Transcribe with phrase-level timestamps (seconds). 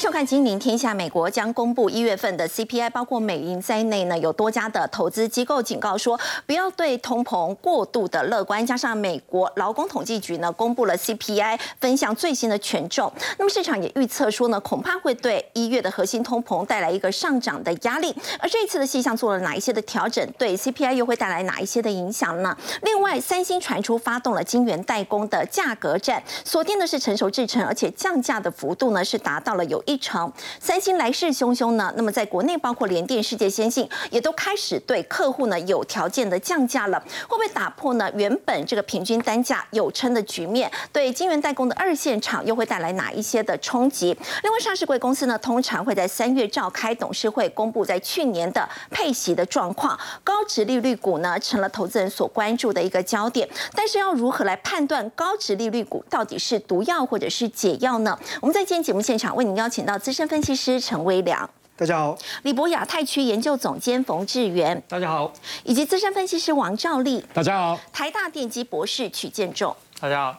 [0.00, 0.92] 收看《金陵天下》。
[0.96, 8.64] 美国将公布一月份的 CPI，包括美银在内呢，有多家的投资机构警告说，不要对通膨过度的乐观。
[8.64, 18.14] 加上美国劳工统计局呢，公布了 CPI 分项最新的权重，那么市场也预测说呢，恐怕会对一月的核心通膨带来一个上涨的压力。
[18.38, 22.56] 而这一次的细项做了哪一些的调整，对 CPI 又会带来哪一些的影响呢？
[22.80, 30.32] 另外，三星传出发动了晶圆代工的价格战，锁定的是成熟制程，而且降价的幅度呢是达到了有一成。
[30.60, 40.70] 三星来势汹汹呢，那么在国内包括联电、世界先进也都开始对客户呢有条件的降价了，会不会打破呢原本这个平均单价有撑的局面？
[40.92, 44.16] 对晶圆代工的二线厂又会带来哪一些的冲击？
[44.44, 49.98] 另外，上市贵公司呢通常会在三月召开董事会，公布在去年的配息的状况。
[50.22, 58.16] 高值利率股呢成了投资人所关注的一个焦点，但是要如何来判断高值利率股到底是毒药或者是解药呢？
[58.40, 65.30] 我们在今天节目现场为您邀请到资深分析师陈威良，大家好；李博亚太区研究总监冯志源，大家好；
[65.64, 70.38] 以及资深分析师王兆立，大家好；台大电机博士曲建仲，大家好。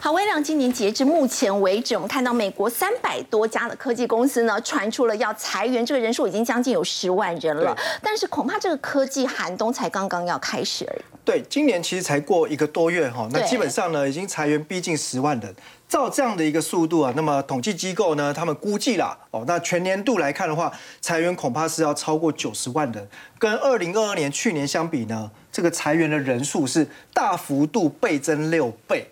[0.00, 7.76] 好，微量今年截至目前为止，我们看到美国三百多家的科技公司呢，传出了要裁员，这个人数已经将近有十万人了。
[8.02, 11.02] 但是恐怕这个科技寒冬才刚刚要开始而已。
[11.24, 15.54] 对，今年其实才过一个多月哈，那基本上呢，已经裁员逼近十万人。
[15.88, 29.10] 照这样的一个速度啊，那么统计机构呢，他们估计啦，哦，那全年度来看的话，裁员恐怕是要超过九十万人，跟二零二二年去年相比呢，这个裁员的人数是大幅度倍增六倍。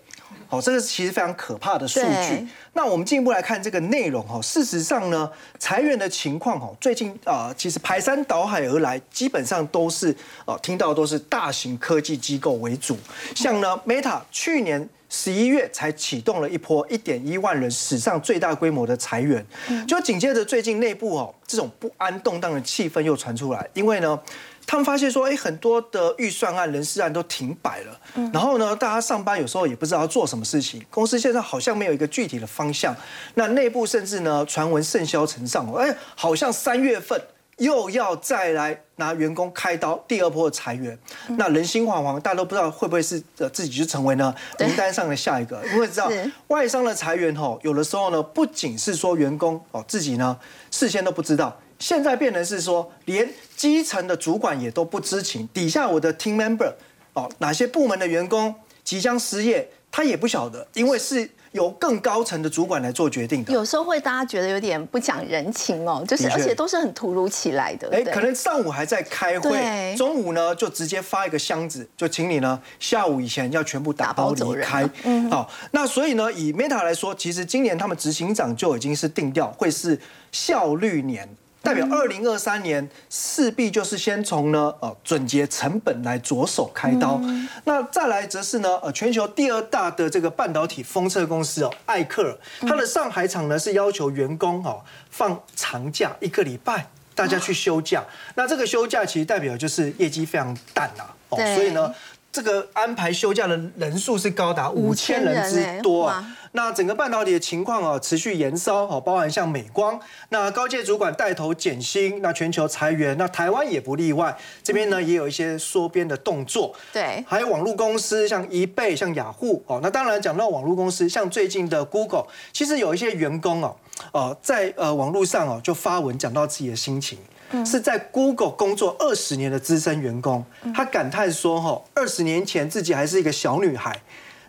[0.51, 2.47] 好，这个其实非常可怕的数据。
[2.73, 10.09] 那我们进一步来看这个内容哈，事实上呢，裁员的情况哈，最近啊，其实排山倒海而来，基本上都是
[10.45, 12.97] 啊，听到都是大型科技机构为主。
[13.35, 19.45] 像呢，Meta 去年十一月才启动了一波一点一万人史上最大规模的裁员，
[19.87, 24.19] 就紧接着最近内部哦，这种不安动荡的气氛又传出来，因为呢。
[24.69, 27.99] 他们发现说，哎，很多的预算案、人事案都停摆了。
[28.31, 30.85] 然后呢，大家上班有时候也不知道要做什么事情。
[30.91, 32.95] 公司现在好像没有一个具体的方向。
[33.33, 37.19] 那内部甚至呢，传闻甚嚣尘上，哎，好像三月份
[37.57, 40.95] 又要再来拿员工开刀，第二波的裁员。
[41.29, 45.59] 那人心惶惶，大家都不知道会不会是呃自己就成为呢名单上的下一个。
[45.73, 46.11] 因为知道
[46.49, 50.37] 外商的裁员吼，有的时候呢，不仅是说员工哦自己呢
[50.69, 51.59] 事先都不知道。
[51.79, 56.71] 现在变成是说，连基层的主管也都不知情，底下我的 team member
[57.13, 58.53] 哦，哪些部门的员工
[58.83, 63.53] 即将失业，他也不晓得，因为是由更高层的主管来做决定的。
[63.53, 67.89] 有时候会大家觉得有点不讲人情哦，就是而且都是很突如其来的。
[67.91, 74.87] 哎，可能上午还在开会，中午呢就直接发一个箱子，就请你呢下午以前要全部打包离开。
[75.05, 79.97] 嗯，好，那所以呢，以 Meta 来说，其实今年他们执行长就已经是定调会是
[80.33, 81.27] 效率年。
[81.61, 87.21] 代表二零二三年势必就是先从呢呃准结成本来着手开刀，
[87.65, 98.03] 那再来则是呢呃全球第二大的这个半导体封测公司哦艾克尔，它的上海厂呢是要求员工哦放长假一个礼拜，大家去休假，
[98.35, 101.93] 那这个休假其实代表就是业绩非常淡呐哦，所以呢
[102.31, 106.35] 这个安排休假的人数是高达五千人之多啊。
[106.51, 116.73] 那整个半导体的情况啊，持续延烧哦，包含像美光，那高阶主管带头减薪，那全球裁员，那台湾也不例外，这边呢也有一些缩编的动作。
[116.91, 119.79] 对，还有网络公司，像一倍，像雅虎哦。
[119.83, 123.75] 那当然讲到网络公司，像最近的 Google，其实有一些员工哦，
[124.11, 127.19] 呃，在呃网络上哦就发文讲到自己的心情，
[127.65, 134.01] 是在 Google 工作二十年的资深员工，他感叹说哈，二十年前自己还是一个小女孩。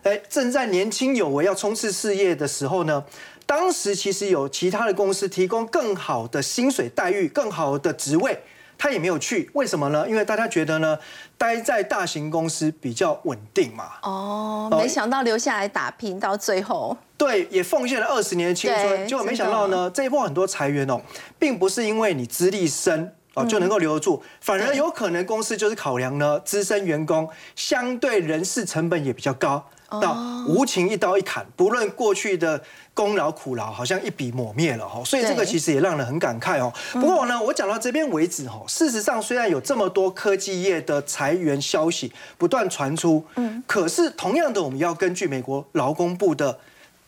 [0.03, 3.03] 哎，正在年轻有为要冲刺事业的时候呢，
[3.45, 8.39] 当时其实有其他的公司提供更好的薪水待遇、更好的职位，
[8.81, 9.47] 他也没有去。
[9.53, 10.09] 为什么呢？
[10.09, 10.97] 因为大家觉得呢，
[11.37, 13.91] 待在大型公司比较稳定嘛。
[14.01, 16.97] 哦，没想到留下来打拼到最后。
[17.15, 20.99] 对，也奉献了二十年的青春，结果没想到呢，这一波很多裁员哦，
[21.37, 29.65] 并不是因为你资历深哦就能够留得住，反而有可能公司就是考量呢，资深员工相对人事成本也比较高。
[29.99, 30.17] 到
[30.47, 32.63] 无情一刀一砍，不论过去的
[32.93, 35.03] 功劳苦劳，好像一笔抹灭了哈。
[35.03, 36.71] 所以这个其实也让人很感慨哦。
[36.93, 46.57] 不过呢，我讲到这边为止哈，事实上虽然有这么多科技业的裁员消息不断传出，嗯，可是同样的，我们要根据美国劳工部的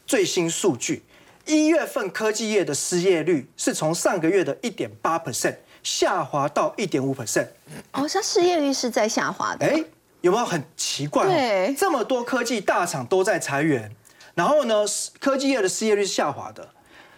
[0.05, 1.03] 最新数据，
[1.45, 7.47] 一月份科技业的失业率是从上个月的一点八 percent 下滑到一点五 percent。
[7.91, 9.65] 哦，它失业率是在下滑的。
[9.65, 9.83] 哎。
[10.23, 11.25] 有没有很奇怪？
[11.25, 13.93] 对，这么多科技大厂都在裁员，
[14.35, 14.85] 然后呢，
[15.19, 16.65] 科技业的失业率是下滑的。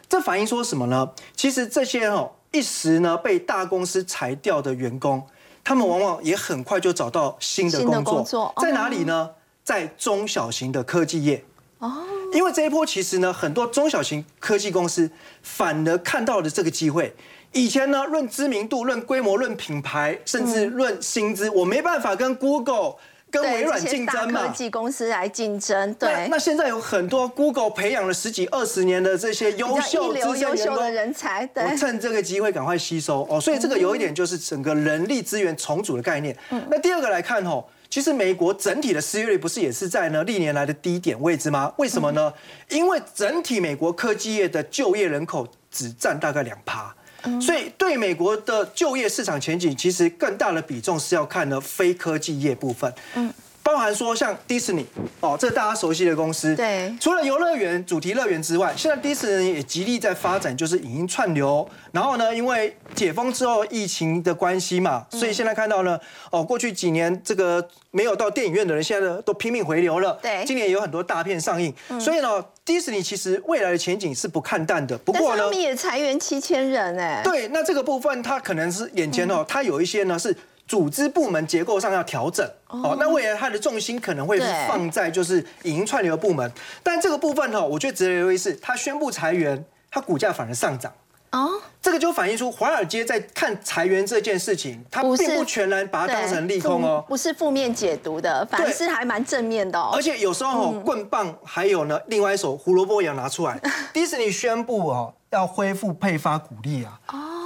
[0.10, 1.12] 这反映说什么呢？
[1.36, 5.24] 其实这些哦一时呢被大公司裁掉的员工，
[5.64, 9.30] 他们往往也很快就找到新的工作，在哪里呢？
[9.64, 11.46] 在中小型的科技业。
[11.78, 12.04] 哦，
[12.34, 15.12] 因为这一波其实呢，很多中小型科技公司
[15.44, 17.16] 反而看到了这个机会。
[17.56, 22.96] 以前呢，论知名度、论规模、论品牌，甚至论薪资，我没办法跟 Google、
[23.32, 24.46] 跟微软竞争嘛。
[24.46, 26.28] 科技公司来竞争，对。
[26.28, 33.40] 那现在有很多 Google 培养了十几二十年的这些优秀、优秀的人才，我趁这个机会赶快吸收哦。
[33.40, 36.36] 所以这个有一点就是整个人力资源重组的概念。
[36.70, 41.72] 那第二个来看吼，其实美国整体的失业率不是也是在呢历年来的低点位置吗？
[41.78, 42.34] 为什么呢？
[42.68, 46.94] 因为整体美国科技业的就业人口只占大概两趴。
[47.42, 52.94] 所以，对美国的就业市场前景，其实更大的比重是要看呢非科技业部分。
[53.16, 53.34] 嗯。
[53.64, 54.86] 包含说像迪士尼
[55.22, 56.56] 哦，这大家熟悉的公司。
[56.56, 56.96] 对。
[57.02, 61.68] 除了游乐园、主题乐园之外，现在迪士尼也极力在发展，就是影音串流。
[61.92, 66.00] 然后呢，因为解封之后疫情的关系嘛，所以现在看到呢，
[66.30, 70.14] 哦，过去几年这个没有到电影院的人，现在都拼命回流了。
[70.22, 70.46] 对。
[70.46, 74.98] 今年也有很多大片上映，所以呢，迪士尼其实未来的前景是不看淡的。
[74.98, 77.22] 不过呢，他们也裁员七千人哎。
[77.24, 80.36] 对，那这个部分它可能是眼前哦，它有一些呢是。
[80.68, 86.52] 组织部门结构上要调整，哦，那未来它的重心可能会放在就是影音串流部门，
[86.82, 90.92] 但这个部分哈，我觉得值得留意是，它宣布裁员，它股价反而上涨，
[91.36, 103.60] 哦，这个就反映出华尔街在看裁员这件事情，它并不全然把它当成利空哦，不是负面解读的，反而是还蛮正面的哦，而且有时候棍棒还有呢，另外一手胡萝卜也要拿出来，
[103.92, 106.98] 迪士尼宣布哦要恢复配发股利啊。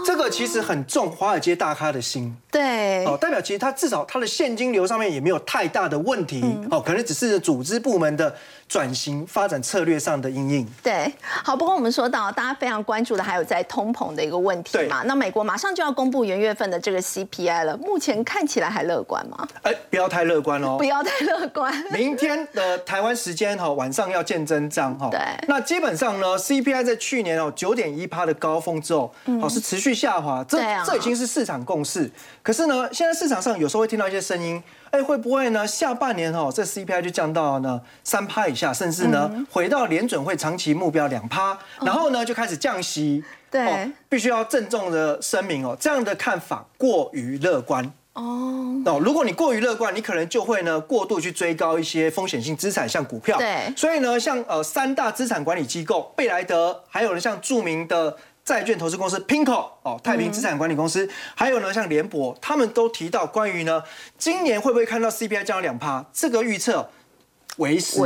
[0.06, 8.36] 这个其实很重华尔街大咖的心，对，哦，代表其实他至少他的现金流上面也没有太大的问题，哦，可能只是组织部门的。
[8.70, 10.68] 转型发展策略上的阴影。
[10.84, 11.12] 对，
[11.44, 11.58] 好。
[11.58, 15.02] 不过我们说到大家非常关注的，还有在通膨的一个问题嘛。
[15.06, 19.48] 那美国马上就要公布元月份的这个 CPI 了，目前看起来还乐观吗？
[19.64, 20.78] 哎，不要太乐观哦。
[20.80, 21.74] 不要太乐观。
[21.92, 25.10] 明天的台湾时间哈，晚上要见真章哈。
[25.10, 25.20] 对。
[25.48, 29.12] 那基本上呢，CPI 在去年哦九点一趴的高峰之后，
[29.42, 32.10] 哦是持续下滑，这这已经是市场共识。
[32.44, 34.62] 可是呢，现在市场上有时候会听到一些声音。
[34.92, 35.68] 哎，会不会呢？
[35.68, 43.24] 下半年哦，这 CPI 就降到呢三趴以下，甚至呢回到联准会长期目标两趴，然后呢就开始降息。
[43.52, 47.84] 对，必须要郑重的声明哦，这样的看法过于乐观
[48.14, 48.82] 哦。
[48.86, 53.38] 哦，如果你过于乐观，你可能就会呢过度去追高一些风险性资产，像股票。
[53.38, 58.16] 对，所以呢，像呃三大资产管理机构贝莱德，还有呢像著名的。
[58.50, 63.84] 债券投资公司 Pinko 哦，太平资产管理公司，还有呢，像联博，他们都提到关于呢，
[64.18, 66.04] 今年会不会看到 CPI 降到两趴？
[66.12, 66.90] 这个预测
[67.58, 68.00] 为时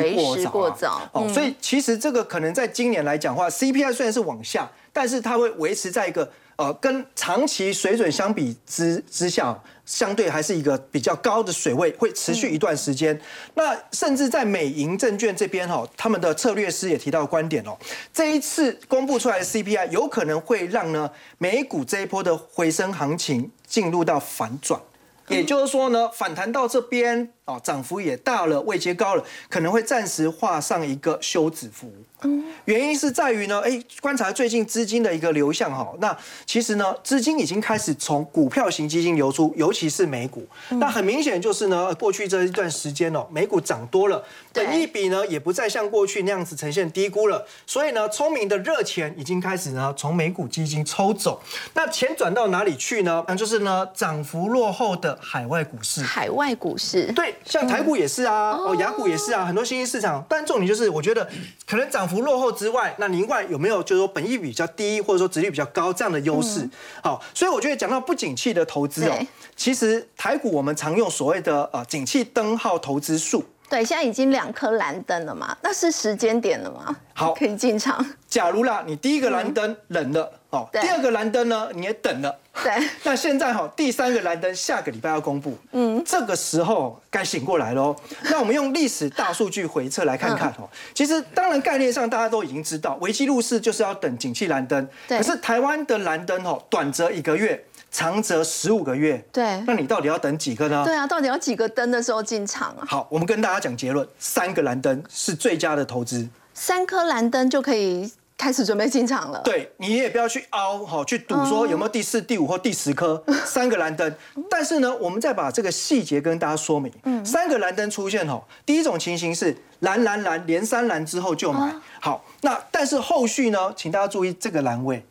[0.51, 1.29] 过早哦。
[1.33, 6.29] 所以其实这个可能在今年来讲话，CPI 虽然是往下，但是它会维持在一个。
[6.63, 13.19] 呃，跟长期水准相比之之下，相对还是一个比较高的水位，会持续一段时间。
[13.55, 17.77] 那甚至在美银证券这边哈，他们的策略师也提到观点哦，
[18.13, 24.79] 这一次公布出来的 CPI 有可能会让呢美股这一波的回升行情进入到反转。
[25.27, 31.91] 也就是说呢，反弹到这边哦，涨幅也大了，位阶高了，可能会暂时画上一个休止符。
[32.23, 36.15] 嗯，原因是在于呢，哎，观察最近资金的一个流向哈，那
[36.45, 40.47] 其实呢，资金已经开始从股票型基金流出，尤其是美股。
[40.79, 51.41] 那很明显就是呢，过去这一段时间哦，美股涨多了，本一笔呢也不再像过去那样子呈现低估了，所以呢，聪明的热钱已经开始呢从美股基金抽走。
[51.73, 53.25] 那钱转到哪里去呢？
[53.27, 56.01] 那就是呢，涨幅落后的海外股市。
[56.01, 60.23] 海外股市对，像台股也是啊，哦，雅股也是啊，很多新兴市场。
[60.29, 61.27] 但重点就是，我觉得
[61.67, 62.07] 可能涨。
[62.13, 66.69] 不落后之外，那另外有没有就是说本益比较低，或者说值率比较高这样的优势？
[67.01, 69.17] 好，所以我觉得讲到不景气的投资哦，
[69.55, 73.43] 其实台股我们常用所谓的呃景气灯号投资数。
[73.69, 76.95] 对，现在已经两颗蓝灯了嘛，那是时间点了吗？
[77.15, 78.05] 好，可以进场。
[78.27, 80.31] 假如啦，你第一个蓝灯冷了。
[80.51, 82.37] 哦，第二个蓝灯呢，你也等了。
[82.61, 82.71] 对。
[83.03, 85.57] 那现在哈，第三个蓝灯下个礼拜要公布。
[85.71, 86.03] 嗯。
[86.05, 87.95] 这个时候该醒过来喽。
[88.29, 90.69] 那我们用历史大数据回测来看看哦。
[90.93, 94.87] 其实当然概念上大家都已经知道，危机入市就是要等景气蓝灯。
[95.07, 95.17] 对。
[95.17, 99.23] 可是台湾的蓝灯哦，短则一个月，长则十五个月。
[99.31, 99.61] 对。
[99.65, 100.83] 那你到底要等几个呢？
[100.85, 102.85] 对啊，到底要几个灯的时候进场啊？
[102.87, 106.27] 好，我们跟大家讲结论：三个蓝灯是最佳的投资。
[106.53, 108.11] 三颗蓝灯就可以。
[108.37, 109.41] 开始准备进场了。
[109.43, 114.13] 对你也不要去凹哈，去赌说有没有第四、第五或第十颗 三个蓝灯。
[114.49, 116.91] 但是呢，我们再把这个细节跟大家说明。
[117.03, 121.73] 嗯，三个蓝灯出现吼，第一种情形是蓝蓝蓝连三蓝之后就买。
[122.01, 125.05] 好，那但是后续呢，请大家注意这个蓝位，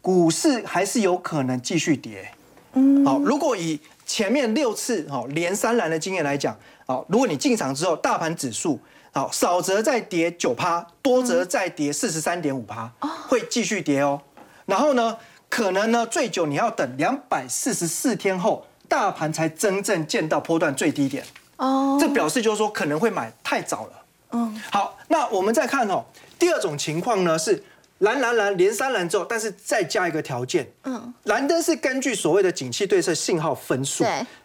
[0.00, 2.30] 股市还是有可能继续跌。
[2.74, 6.56] 嗯，好，如果以前面六次哈连三蓝的经验来讲，
[6.86, 8.78] 好，如果你进场之后，大盘指数。
[9.14, 12.90] 好，少则再跌九趴，多则再跌四十三点五趴，
[13.28, 14.18] 会继续跌哦。
[14.64, 15.18] 然后呢，
[15.50, 21.22] 可能呢最久你要等两百四十四天后，大盘才真正见到波段最低点。
[21.58, 23.92] 哦，这表示就是说可能会买太早了。
[24.30, 26.02] 嗯，好，那我们再看哦，
[26.38, 27.62] 第二种情况呢是
[27.98, 30.66] 蓝蓝蓝连三蓝之后，但是再加一个条件。
[30.84, 34.04] 嗯，蓝灯是根据所谓的景气对策信号分数。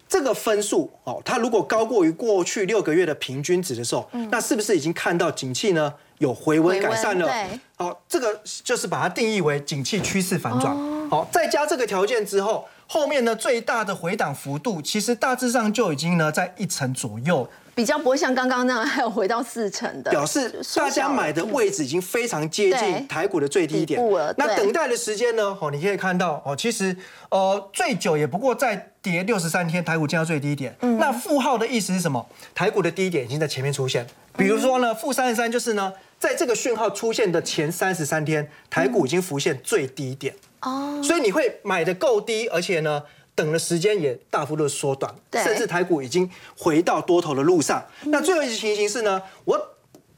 [0.10, 0.18] 对。
[0.18, 7.28] 这个分数哦，它如果高过于过去六个月的平均值的时候，那是不是已经看到景气呢有回温改善了？
[7.28, 10.76] 对，好，这个就是把它定义为景气趋势反转。
[11.10, 17.48] 好，再加这个条件之后，后面呢最大的回档幅度，其实大致上就已经呢在一成左右。
[17.77, 24.01] 比较不会像刚刚那样还有回到四成的，表示大家买的位置已经非常接近台股的最低点。
[24.36, 25.55] 那等待的时间呢？
[25.62, 26.98] 哦，你可以看到哦，其实
[27.29, 30.75] 呃最久也不过再跌六十三天，台股降到最低点。
[30.98, 32.27] 那负号的意思是什么？
[32.55, 34.07] 台股的低点已经在前面出现。
[34.36, 40.34] 比如说呢，负三十三就是呢，在这个讯号出现的前三十三天，台股已经浮现最低点。
[40.62, 43.03] 哦，所以你会买的够低，而且呢。
[43.38, 46.27] 等的时间也大幅度缩短，甚至台股已经
[46.58, 47.86] 回到多头的路上。
[48.06, 49.75] 那最后一情形是呢，我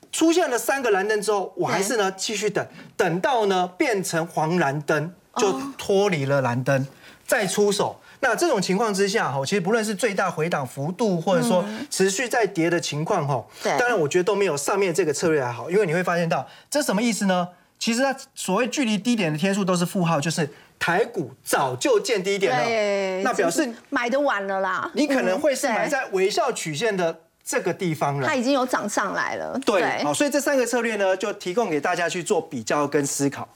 [0.09, 6.87] 出现了三个蓝灯之后，我还是呢继续等，等到呢变成黄蓝灯，就脱离了蓝灯，
[7.27, 7.99] 再出手。
[8.21, 13.45] 那这种情况之下，哈，其实不论是最大回档幅度，或者说持续在跌的情况，哈，
[13.77, 17.49] 当然我觉得都没有上面这个策略还好，因为你会发现到这什么意思呢？
[17.77, 20.49] 其实它所谓距离低点的天数都是负号，就是
[20.79, 24.89] 台股早就见低点了，那表示买的晚了啦。
[24.93, 29.59] 你可能会是买在微笑曲线的这个地方了，它已经有涨上来了。
[29.65, 33.47] 对，好，所以这三个策略呢，就提供给大家去做比较跟思考。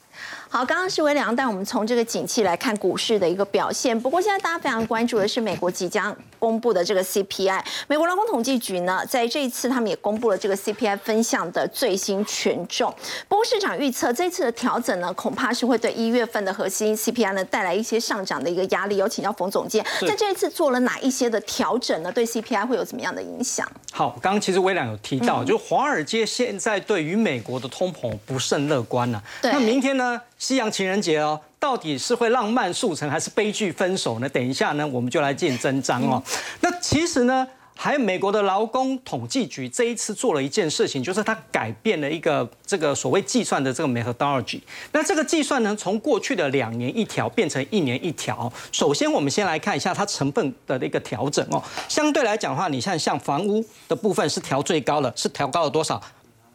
[0.50, 4.00] 好，刚刚是微良带我们从这个景气来看股市的一个表现。
[4.00, 7.60] 不过现在大家非常关注的是美国即将公布的这个 CPI。
[7.88, 12.94] 美国劳工统计局呢，在这一次他们也公布了这个 CPI 分项的最新权重。
[13.27, 18.98] 不过市场预测这次的调整呢，恐怕是会对一月份的核心 CPI 呢带来一些上涨的一个压力。
[18.98, 22.12] 有请教冯总监，在这一次做了哪一些的调整呢？
[22.12, 23.68] 对 CPI 会有怎么样的影响？
[23.92, 29.20] 好，刚刚其实微良有提到，就华尔街现在对于美国的通膨不甚乐观呢。
[29.42, 30.12] 那明天呢？
[30.38, 34.29] 西洋情人节哦，到底是会浪漫速成还是悲剧分手呢？
[34.29, 36.22] 等一下呢，我们就来见真章哦。
[36.62, 44.60] 那其实呢，还有美国的劳工统计局这一次做了一件事情，就是它改变了一个这个所谓计算的这个 methodology。
[44.91, 48.51] 那这个计算呢，从过去的两年一条变成一年一条。
[48.72, 51.62] 首先，我们先来看一下它成分的一个调整哦。
[51.89, 56.01] 相对来讲的话，你看像房屋的部分是调最高了，是调高了多少？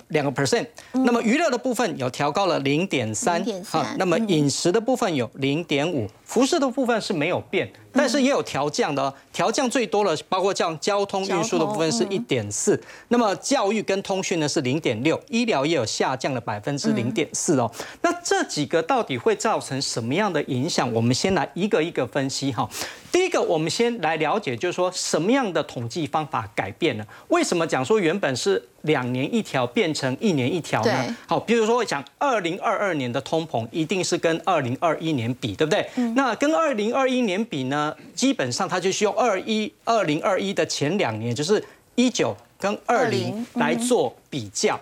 [0.09, 7.71] 两个 percent，那么娱乐的部分有调高了零点三，好，那么饮食的部分有零点五，服饰的部分是没有变。
[7.91, 17.69] 但是也有调降的，调降最多了，包括像交通运输的部分是一点四，那么教育跟通讯呢是零点六，医疗也有下降了百分之零点四哦。
[18.03, 20.93] 那这几个到底会造成什么样的影响？
[20.93, 22.69] 我们先来一个一个分析哈。
[23.11, 27.07] 第一个，我们先来了解，就是说什么样的统计方法改变了？
[27.29, 31.17] 为什么讲说原本是两年一条变成一年一条呢？
[31.27, 35.89] 好，比如说讲二零二二年的通膨一定是跟二零二一年比，对不对？
[36.15, 37.95] 那跟二零二一年比呢？
[38.15, 41.63] 基本上，它就是用二一二零二一的前两年，就是
[41.95, 44.79] 一九跟二零来做比较。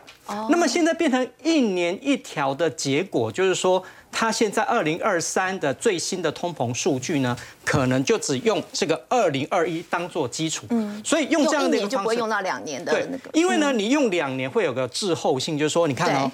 [0.51, 3.83] 那么现在变成一年一条的结果，就是说，
[4.19, 10.65] 它现在二零二三的最新的通膨数据呢，可能就只用这个二零二一当做基础。
[10.71, 13.29] 嗯，所以用这样的一个方式，就不会用到两年的那个。
[13.35, 16.33] 因为呢，你用两年会有个滞后性，就是说，你看哦，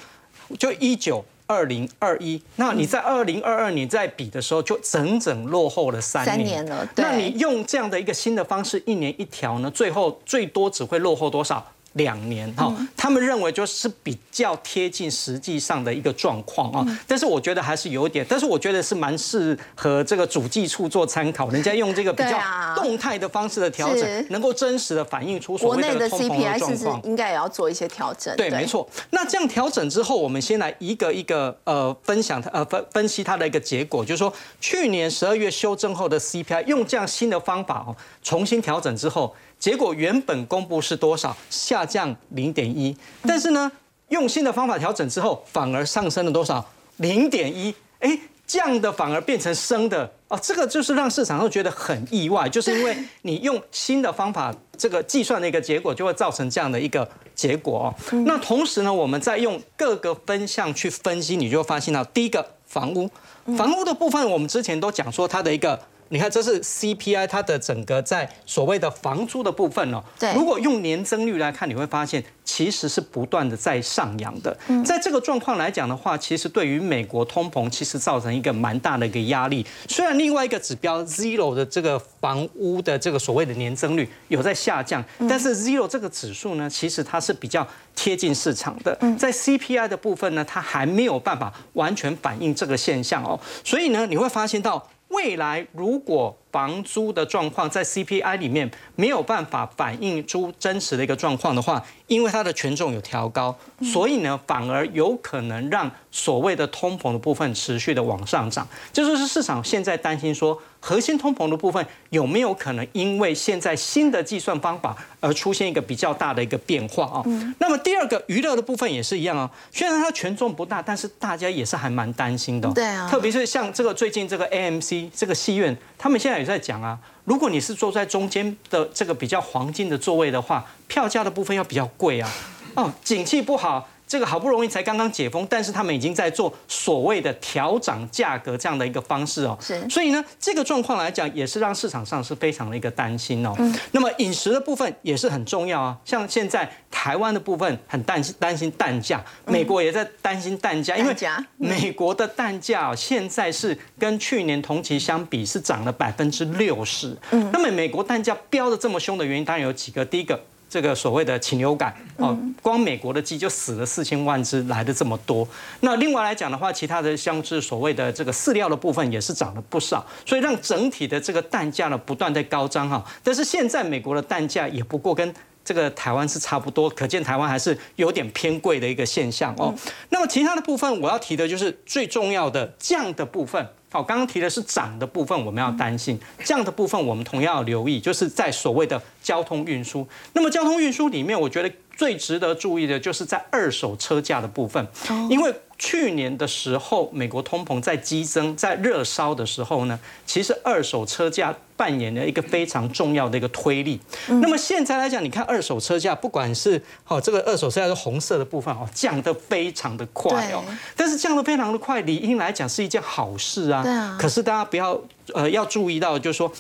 [0.57, 1.25] 就一九。
[1.49, 6.35] 二零二一，那你在二零二二年在比的时候，就整整落后了三年。
[6.39, 11.71] 三年了，那你用这样的一个新的方式，一年一条呢，最后最多只会落后多少？
[11.95, 22.39] 两年哈，他们认为就是比较贴近实际上的一个状况啊，但是我觉得还是有点，但是我觉得是蛮适合这个主计处做参考，人家用这个比较
[22.75, 28.35] 动态的方式的调整，能够真实的反映出所谓的通膨的状况，应该也要做一些调整。
[28.37, 28.89] 对，没错。
[29.11, 39.35] 那这样调整之后，我们先来一个一个呃分享它呃分分析它的一个结果，就是说去年十二月修正后的 CPI，用这样新的方法哦，重新调整之后。
[39.63, 41.37] 结果原本公布是多少？
[41.49, 43.71] 下降零点一，但是呢，
[44.09, 46.69] 用新的方法调整之后，反而上升了多少？
[46.97, 58.19] 零点一，哎，降的反而变成升的哦，这个就是让市场上觉得很意外，就是因为你用新的方法这个计算的一个结果，就会造成这样的一个结果哦。
[58.27, 63.09] 那同时呢，我们再用各个分项去分析，你就会发现到第一个房屋，
[63.57, 65.79] 房屋的部分，我们之前都讲说它的一个。
[66.13, 70.05] 你看，这是 CPI 它的整个在所谓的房租的部分哦。
[70.19, 70.31] 对。
[70.35, 74.55] 如果用年增率来看，你会发现其实是不断的在上扬的。
[74.69, 79.67] 嗯在这个状况来讲的话，其实对于美国通膨其实造成一个蛮大的一个压力。
[79.89, 87.67] 虽然另外一个指标 Zero 的这个房屋的这个所谓的年增率有在下降，但是 Zero 这个指数呢，其实它是比较
[87.97, 88.95] 贴近市场的。
[89.19, 93.41] 在 CPI 的部分呢，它还没有办法完全反映这个现象哦。
[93.65, 94.87] 所以呢，你会发现到。
[95.13, 108.67] 未来如果房租的状况在 CPI 里面没有办法反映出真实的一个状况的话，因为它的权重有调高，所以呢，反而有可能让所谓的通膨的部分持续的往上涨。
[108.93, 117.23] 这就是市场现在担心说，核心通膨的部分有没有可能因为现在新的计算方法而出现一个比较大的一个变化啊？
[117.61, 122.69] 那么第二个娱乐的部分也是一样啊，虽然它权重不大，但是大家也是还蛮担心的。
[122.73, 126.99] 对啊，特别是像这个最近这个 AMC 这个戏院，他们现在也在讲啊。
[127.25, 132.29] 如果你是坐在中间的这个比较黄金的座位的话，票价的部分要比较贵啊。
[132.75, 133.89] 哦，景气不好。
[134.13, 139.57] 这个好不容易才刚刚解封，但是他们已经在做所谓的调涨价格这样的一个方式哦。
[139.59, 139.89] 是。
[139.89, 143.55] 所以呢，这个状况来讲，也是让市场上是非常的一个担心哦。
[143.59, 143.75] 嗯。
[143.93, 145.97] 那么饮食的部分也是很重要啊。
[146.05, 151.17] 像现在台湾的部分很担心担心蛋价，美国也在担心蛋价，因为
[151.57, 157.17] 美国的蛋价现在是跟去年同期相比是涨了百分之六十。
[157.31, 157.49] 嗯。
[157.51, 160.05] 那么美国蛋价飙的这么凶的原因，当然有几个。
[160.05, 160.39] 第一个。
[160.73, 165.47] 这个所谓的禽流感哦，光美国的鸡就死了四千万只，来的这么多。
[165.81, 173.05] 那另外来讲的话，其他的像是所谓的这个饲料的部分也是涨了不少，所以让整体的这个蛋价呢不断在高涨哈。
[173.23, 179.75] 但是现在美国的蛋价也不过跟这个台湾是差不多，可见台湾还是有点偏贵的一个现象哦。
[180.09, 183.69] 那么其他的部分我要提的就是最重要的降的部分。
[183.93, 190.09] 好，刚刚提的是涨的部分，我们要担心；降的部分，我们同样要留意，就是在所谓的交通运输。
[190.33, 194.85] 那么交通运输里面，我觉得最值得注意的就是在二手车价的部分，
[195.29, 195.55] 因为。
[195.85, 203.99] 去年的时候，美国通膨在激增、在热烧的时候呢，其实二手车价扮演了一个非常重要的一个推力。
[204.29, 210.63] 那么现在来讲，你看二手车价，不管是哦这个二手车价是红色的部分哦，降得非常的快哦。
[210.95, 213.83] 但是降得非常的快，理应来讲是一件好事啊。
[213.83, 214.17] 对啊。
[214.21, 214.97] 可是大家不要
[215.35, 216.53] 呃要注意到，就是说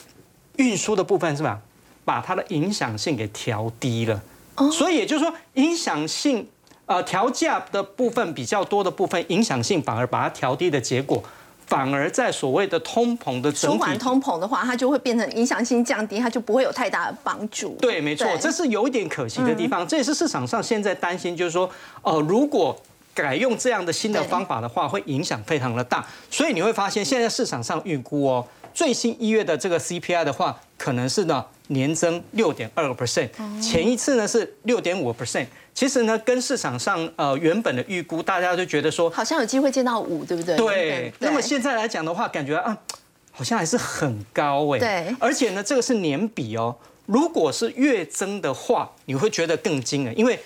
[0.56, 1.60] 运输的部分是吧，
[2.04, 4.20] 把它的影响性给调低了。
[4.56, 4.68] 哦。
[4.72, 6.48] 所以也就是说影响性。
[6.86, 11.22] 呃，调价的部分比较多的部分，影响性反而把它调低的结果，
[11.66, 17.76] 反而在所谓的通膨的整体，舒缓通膨的话，它就会变成影响性降低，它就不会有太大的帮助。
[17.80, 21.70] 对，没错，这是有一点可惜的地方，这也是市场上现在担心，就是说，
[22.02, 22.76] 呃，如果
[23.14, 26.04] 改用这样的新的方法的话，会影响非常的大。
[26.30, 33.28] 所以你会发现，现在市场上预估哦，最新一月的这个 CPI 的话，可能是呢年增六点二个 percent，
[33.62, 35.46] 前一次呢是六点五 percent。
[35.72, 40.56] 其实呢，跟市场上呃原本的预估，大家都觉得说好像有机会见到五，对不对？
[40.56, 41.12] 对。
[41.20, 42.76] 那么现在来讲的话，感觉啊，
[43.30, 44.80] 好像还是很高哎。
[44.80, 45.16] 对。
[45.20, 46.74] 而且呢，这个是年比哦。
[47.06, 50.36] 如果是月增的话，你会觉得更惊人，因为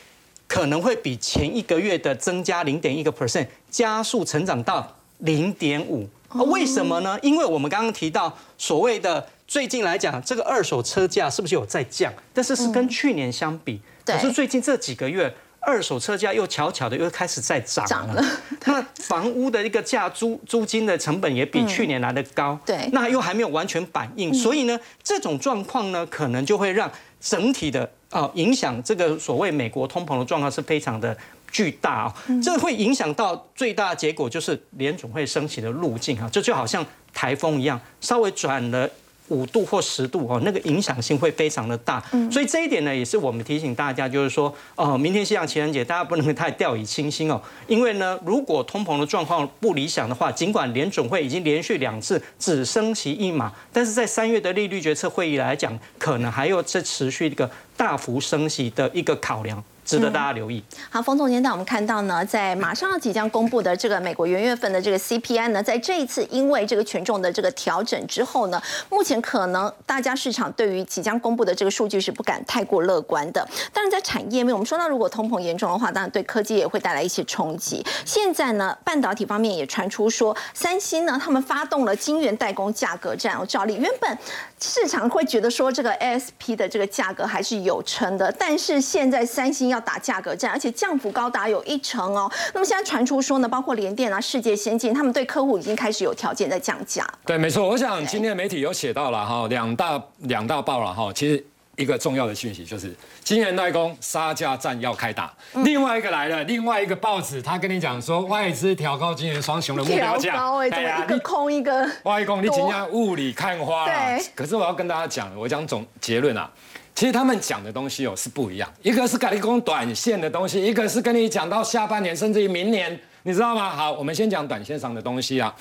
[0.46, 6.06] 可能会比前一个月的增加零点一个 percent 加速成长到零点五。
[6.52, 7.18] 为什么呢？
[7.22, 12.12] 因为我们刚刚提到所谓的最近来讲，这个二手车价是不是有在降？
[12.34, 13.80] 但是是跟去年相比。
[14.04, 18.24] 可是最近这几个月，二手车价又悄悄的又开始在涨了。
[18.66, 22.58] 那房屋的一个价租租金的成本也比去年来的高。
[22.66, 22.88] 对。
[22.92, 31.16] 那又还没有完全反映，所以呢，这种状况呢，可能就会让整体的啊影响这个所谓美国通膨的状况是非常的
[31.52, 32.14] 巨大啊。
[32.42, 38.90] 这会影响到最大结果就是联总会升起的路径啊，这就好像台风一样，稍微转了。
[39.28, 59.62] 五度或十度哦，那个影响性会非常的大，所以这一点呢，也是我们提醒大家，就是说，哦，明天西洋情人节，大家不能太掉以轻心哦，因为呢，如果通膨的状况不理想的话，尽管联准会已经连续两次只升息一码，但是在三月的利率决策会议来讲，可能还有这持续一个大幅升息的一个考量。
[59.86, 60.62] 值得大家留意。
[60.90, 73.46] 好，冯总监带我们看到呢，在马上要即将公布的这个美国元月份的这个 CPI 呢，在这一次因为这个权重的这个调整之后呢，目前可能大家市场对于即将公布的这个数据是不敢太过乐观的。
[73.72, 77.86] 但是，在产业面，我们说到如果通膨严重的话，当然对科技也会带来一些冲击。
[78.04, 83.36] 现在呢，半导体方面也传出说，三星呢，他们发动了晶圆代工价格战。
[83.46, 84.18] 照例，原本
[84.60, 92.30] 市场会觉得说这个 ASP 的这个价格还是有撑的，但是现在三星要打价格战，而且降幅高达有一成哦。
[92.54, 97.06] 那么现在传出说呢，包括联电啊、世界先进，他们对客户已经开始有条件在降价。
[97.24, 97.68] 对，没错。
[97.68, 101.44] 我想今天媒体有写到了哈，两大两大报了哈，其实。
[101.76, 105.32] 一个重要的讯息就是，晶圆代工杀价战要开打。
[105.56, 110.36] 另外一个来了，另外一个报纸他跟你讲说，外资调高晶圆双雄的目标价。
[110.70, 111.86] 对呀，一个空一个。
[112.04, 114.18] 外公，你今天雾里看花了。
[114.34, 116.50] 可是我要跟大家讲，我讲总结论啊，
[116.94, 118.72] 其实他们讲的东西哦是不一样。
[118.82, 123.70] 一个是改立工短线的东西，一个是跟你讲到下半年甚至于明年，你知道吗？
[123.70, 125.52] 好，我们先讲短线上的东西啊。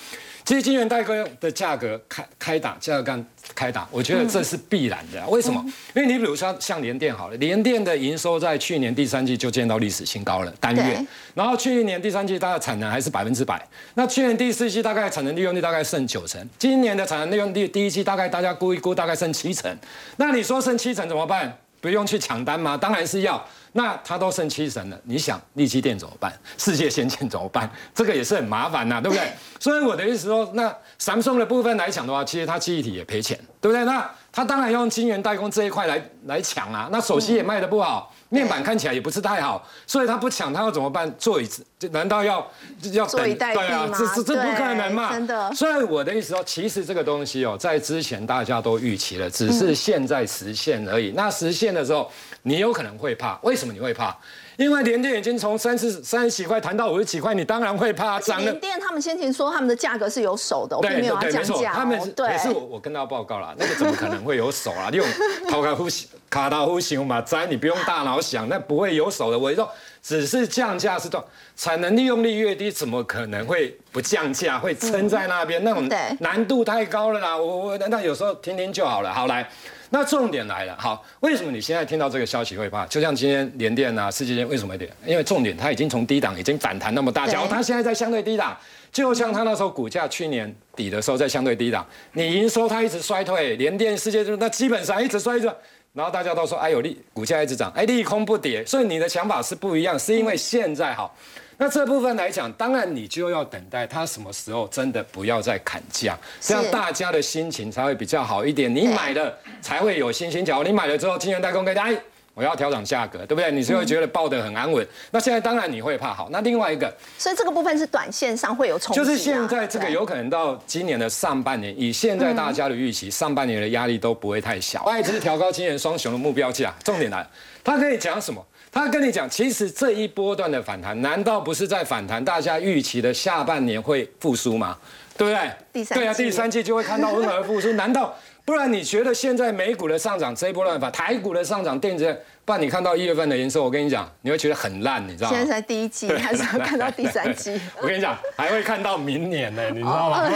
[0.44, 3.26] 其实晶圆代工的价格开开打，价格干
[3.56, 5.28] 开打，我觉得这是必然的。
[5.30, 5.60] 为什么？
[5.96, 11.04] 因为你比如说像联电好了，联电的营收在去年第三季就见到历史新高了，单月。
[11.34, 19.76] 然后去年第三季大概产能还是百分之百，那去年第四季大概产能利用率大概剩九成，今年的产能利用率第一季大概大家估一估大概剩七成。
[20.18, 21.58] 那你说剩七成怎么办？
[21.82, 22.78] 不用去抢单吗？
[22.78, 23.44] 当然是要。
[23.78, 26.32] 那他都剩七成了，你想力基电怎么办？
[26.58, 27.70] 世界先进怎么办？
[27.94, 29.30] 这个也是很麻烦呐，对不对？
[29.60, 33.84] 所以我的意思说，那三送的部分来讲的话，其实它记忆体也赔钱，对不对？
[33.84, 36.88] 那它当然用晶圆代工这一块来来抢啊。
[36.90, 41.14] 那手机也卖的不好，面板看起来也不是太好，所以它不抢，它要怎么办？
[41.18, 42.46] 做一次，难道要
[42.94, 43.36] 要等？
[43.38, 45.12] 对啊，这这这不可能嘛！
[45.12, 45.54] 真的。
[45.54, 51.12] 所以我的意思说，其实这个东西哦，在之前大家都预期了，只是现在实现而已。
[51.12, 52.10] 那实现的时候。
[52.48, 54.16] 你有可能会怕，为什么你会怕？
[54.56, 58.44] 因为联电已经从三十三十几块谈到五十几块，你当然会怕涨了。
[58.52, 61.74] 联电他们先前说他们的价格是有手的，我并没有要降价。
[61.74, 64.92] 他们对，是我我跟他报告了，那个怎么可能会有手啊？
[64.94, 65.04] 用
[65.50, 69.40] 头 卡呼吸、卡刀呼吸嘛，摘你不用大脑想，那不会有手的。
[69.40, 69.68] 我说
[70.04, 71.26] 只是降价是多，
[71.58, 74.60] 产能利用率越低，怎么可能会不降价？
[74.60, 77.36] 会撑在那边，那种难度太高了啦。
[77.36, 79.12] 我我那有时候听听就好了。
[79.12, 79.50] 好来。
[79.90, 82.86] 那重点来了，好，为什么你现在听到这个消息会怕？
[82.88, 84.90] 就像今天联电啊、世界电为什么会跌？
[85.06, 88.58] 因为重点它已经从低档已经反弹那么大，假如它现在在相对低档，
[88.92, 95.50] 就像它那时候股价去年底的时候在相对低档，你营收它一直衰退，联电世界就那基本上一直衰退，
[95.94, 101.16] 然后大家都说哎有利，股价一直涨，哎利空不跌，所以你的想法是不一样，是因为现在好。
[101.58, 108.74] 那这部分来讲，当然你就要等待它什么时候真的不要再砍价，这样大家的心情才会比较好一点。
[108.74, 110.44] 你买了才会有信心。
[110.44, 111.98] 假如你买了之后，金源代工给哎，
[112.36, 113.50] 我要调整价格，对不对？
[113.50, 114.86] 你就会觉得抱得很安稳。
[115.10, 116.28] 那现在当然你会怕好。
[116.32, 119.00] 那另外一个，所以这个部分是短线上会有冲击。
[119.00, 124.84] 就是现在这个有可能到今年的上半年，以现在大家的预期，上半年的压力都不会太小。
[124.84, 127.30] 外资调高今年双雄的目标价，重点来了，
[127.64, 128.46] 他可以讲什么？
[128.70, 134.78] 他跟你讲，其实这一波段的反弹，难道不是在反弹大家预期的下半年会复苏吗？
[135.18, 135.50] 对不对？
[135.72, 137.72] 第三对啊，第三季就会看到温和复苏。
[137.72, 138.14] 难道
[138.46, 138.72] 不然？
[138.72, 145.36] 你觉得现在美股的上涨这一波乱法，台股的上涨，电子，不然你看到一月份的营收，我跟你讲，你会觉得很烂，你知道吗？
[145.36, 147.60] 现在才第一季， 还是要看到第三季？
[147.82, 150.30] 我跟你讲，还会看到明年呢，你知道吗？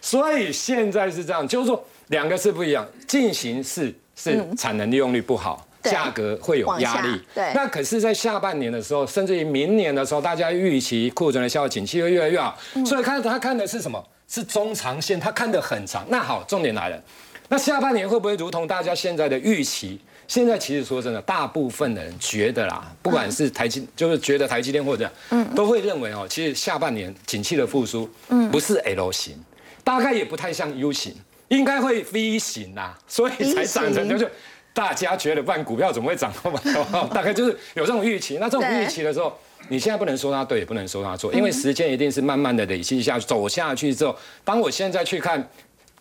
[0.00, 5.66] 所以现在是这样，就是说两个是不一样，进行式是产能利用率不好。
[5.84, 7.52] 价格会有压力，对。
[7.54, 14.02] 那可是，在下半年的时候，甚至于明年的时候，大家预期库存的消耗景气会越来越好，所以看他看的是什么？
[14.34, 16.04] 是中长线，他看得很长。
[16.08, 17.00] 那好，重点来了，
[17.48, 20.00] 那下半年会不会如同大家现在的预期？
[20.26, 29.38] 现在其实说真的，大部分的人觉得啦，不管是台积，就是觉得台积电或者嗯，都会认为哦，其实下半年景气的复苏，嗯，不是 L 型，
[29.84, 31.14] 大概也不太像 U 型，
[31.48, 34.28] 应该会 V 型啦，所以才涨成就是。
[34.76, 37.06] 大家觉得办股票怎么会涨那么高？
[37.14, 38.38] 大概就是有这种预期。
[38.40, 39.38] 那这种预期的时候，
[39.68, 45.48] 你现在不能说它对，也不能说它错，因为时间一定是慢慢的累积下去，走下去之后，当我现在去看，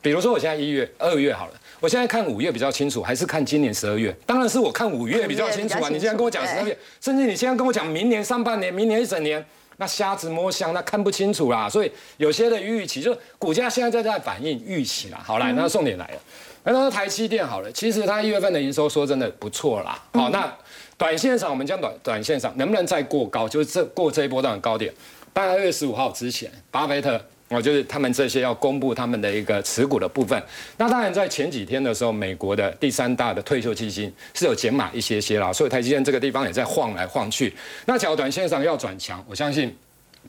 [0.01, 4.13] 比如说我现在一月、二月好了，我现在看五月比较清楚，还是看今年十二月？
[4.25, 5.89] 当然是我看五月比较清楚啊！
[5.89, 9.43] 你现在跟我讲十二月，甚至你现在跟我讲明年上半年、明年一整年，
[9.77, 11.69] 那瞎子摸象，那看不清楚啦。
[11.69, 15.21] 所以有些的预期，就股价现在在在反映预期啦。
[15.23, 16.19] 好来，那重点来了。
[16.63, 20.01] 那说台积电好了，其实它一月份的营收说真的不错啦。
[20.13, 20.51] 好，那
[20.97, 24.93] 短线上我们讲短短线上能不能再过高，就是这过这一波段的高点？
[25.33, 30.41] 大概二月十五号之前，巴菲特哦，就是他们这些要公布他们的一个持股的部分。
[30.77, 37.53] 那当然在前几天的时候，美国的第三大的退休基金是有减码一些些啦，所以台积电这个地方也在晃来晃去。
[37.85, 39.75] 那假如短线上要转强，我相信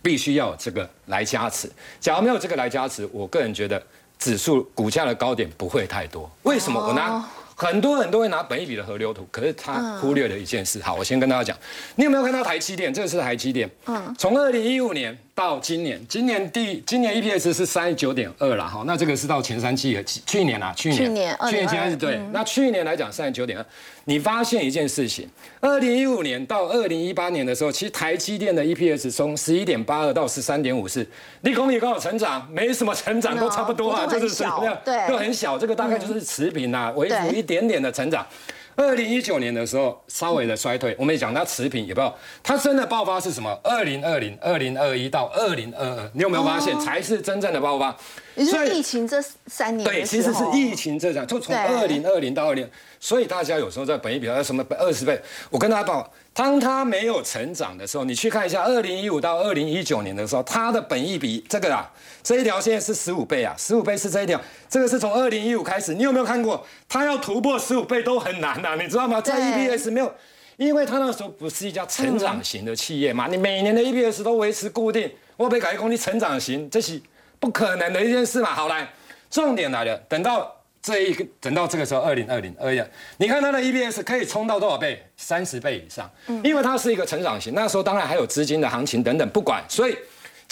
[0.02, 1.70] 必须要有这个来加持。
[2.00, 3.80] 假如没有这个来加持，我个人觉得
[4.24, 6.30] 指数股价的高点不会太多。
[6.44, 6.80] 为什么？
[6.80, 7.22] 我拿。
[7.56, 10.82] 很多人都会拿本一笔的河流图，可是他忽略了一件事。
[10.82, 11.56] 好，我先跟大家讲，
[11.94, 12.92] 你有没有看到台积电？
[12.92, 13.70] 这个是台积电。
[13.86, 14.12] 嗯。
[14.18, 18.66] 从二零一五年到今年，今年第今年 EPS 是三十九点二了。
[18.66, 22.18] 哈，那这个是到前三季的去年啊，去年去年去年前是对。
[22.32, 23.66] 那去年来讲三十九点二，
[24.04, 25.28] 你发现一件事情，
[25.60, 31.06] 二零一五年到二零一八年的时候，其实台积电的 EPS 从十一点八二到十三点五四，
[31.42, 34.76] 立功也刚好成长，没什么成长，都差不多啊，就是什么样？
[34.84, 37.44] 对，都很小，这个大概就是持平啊，微幅一。
[37.44, 38.26] 一点点的成长，
[38.76, 43.58] 二零一九年的时候稍微的衰退，我们也讲它持平，也不要它真的爆发是什么？
[43.62, 47.96] 二零二零、二零二一到二零二二，你有没有发现才是真正的爆发？
[48.34, 56.12] 也是疫情这三年，对，其实是疫情这样，就从二零二零到二零，所以大家有时候在本一比较什么二十倍，我跟大家报。
[56.36, 61.88] 当它没有成长的时候，你去看一下二零一五到二零一九年的时候，它的本益比这个啊，
[62.24, 66.66] 这一条线是十五倍啊，十五倍是这一条，这个是从二零一五开始，你有没有看过？
[66.88, 69.20] 它要突破十五倍都很难呐，你知道吗？
[69.20, 70.10] 在 EPS 没有，
[70.56, 76.98] 因为它那时候不是一家成长型的企业嘛，你每年的 EPS 都维持固定，我被改业公司成长型，这是
[77.38, 78.54] 不可能的一件事嘛。
[78.54, 78.90] 好来，
[79.30, 80.50] 重点来了，等到。
[80.84, 82.78] 这一个等到这个时候，二零二零二一，
[83.16, 85.02] 你看它的 EPS 可以冲到多少倍？
[85.16, 86.10] 三十倍以上。
[86.26, 89.64] 嗯，因为它是一个成长型，那时候当然还有资金的行情等等，不管。
[89.66, 89.96] 所以，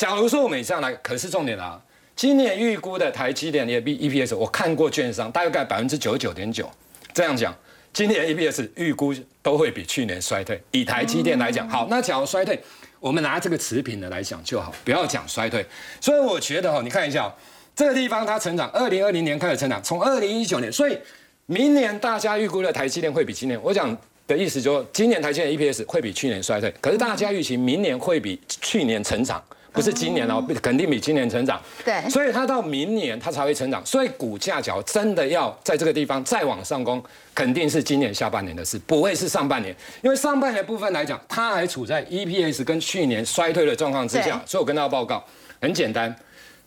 [0.02, 1.80] 假如说我们这样来，可是重点啊，
[2.16, 6.68] 今年预估的台积电的 EPS，我看过券商大概百分之九十九点九
[7.14, 7.56] 这样讲，
[7.92, 10.60] 今年 EPS 预估都会比去年衰退。
[10.72, 12.60] 以台积电来讲，好，那假如衰退，
[12.98, 15.64] 我们拿这个持平的来讲就好，不要讲衰退。
[16.00, 17.32] 所以我觉得哈，你看一下。
[17.76, 20.98] 这个地方它成长，二零二零年开始成长，从二零一九年，所以
[21.46, 31.60] 明年大家预估的台积电会比今年，我讲的意思就是，今年台积电 EPS 会比去年衰退，可是大家预期明年会比去年成长，不是今年哦，肯定比今年成长。
[31.84, 37.02] 对，所以它到明年它才会成长，所以股价角真的要在这个地方再往上攻，
[37.34, 45.24] 肯定是今年下半年的事，不会是上半年，因为上半年部分来讲，它还处在 EPS 跟去年衰退的状况之下，所以我跟大家报告，
[45.60, 46.14] 很简单。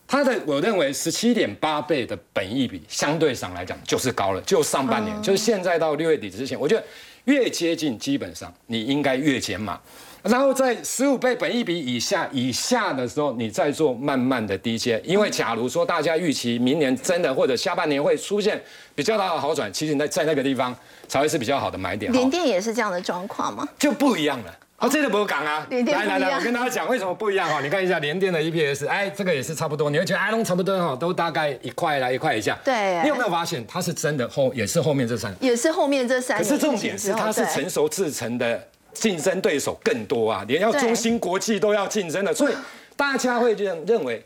[0.07, 4.41] 它的我认为十七点八倍的本益比，相对上来讲就是高了。
[4.41, 6.83] 就上半年，就是现在到六月底之前，我觉得
[7.23, 9.79] 越接近，基本上你应该越减码。
[10.29, 15.01] 然后在十五倍本一比以下以下的时候，你再做慢慢的低阶。
[15.05, 18.61] 因为假如说大家预期明年真的或者下半年会出现
[18.95, 20.75] 比较大的好转，其实在在那个地方
[21.07, 22.11] 才会是比较好的买点。
[22.11, 23.67] 联电也是这样的状况吗？
[23.77, 24.55] 就不一样了。
[24.77, 27.61] 哦，这个不讲啊， 来来来，我跟大家讲为什么不一样哈。
[27.61, 32.57] 你看一下联电的 EPS，哎，这个也是差不多，你会觉得哎，都差不多哈，都大概一块来一块以下。
[32.65, 36.37] 对，你有没有发现它是真的后也是后面这三，也是后面这三。
[36.37, 42.53] 可是重点是它是成熟制成的，竞争对手更多啊，连要中芯国际都要竞争的，所以
[42.95, 44.23] 大家会认认为。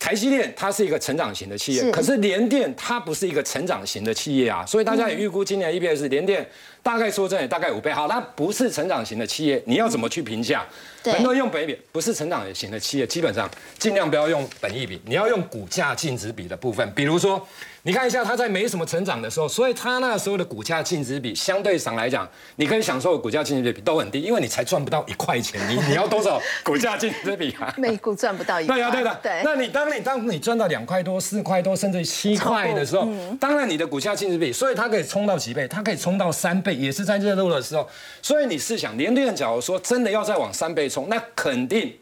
[0.00, 6.44] 台积电它是一个成长型的企业，可是联电它不是一个成长型的企业啊，所以大家也预估今年 EPS 联电
[6.86, 7.92] 大概说真的大概五倍。
[7.92, 10.64] 好，那不是成长型的企业，你要怎么去评价？
[11.02, 17.44] 很多人用本益比，不是成长型的企业，基本上尽量不要用本益比，你要用股价净值比的部分，比如说。
[17.82, 27.72] 你看一下，它在没什么成长的时候，所以它那时候的股价净值比相对上来讲，你可以享受的股价净值比都很低，因为你才赚不到一块钱，你你要多少股价净值比啊？
[27.78, 28.74] 每股赚不到一块。
[28.74, 29.20] 对啊，对的。
[29.22, 29.40] 对。
[29.44, 33.06] 那你当你当你赚到两块多、四块多，甚至七块的时候，
[33.38, 35.68] 当然你的股价净值比，所以它可以冲到几倍？
[35.68, 37.88] 它可以冲到三倍，也是在热度的时候。
[38.22, 41.92] 所以你试想，连电假如说真的要再往三倍冲，那肯定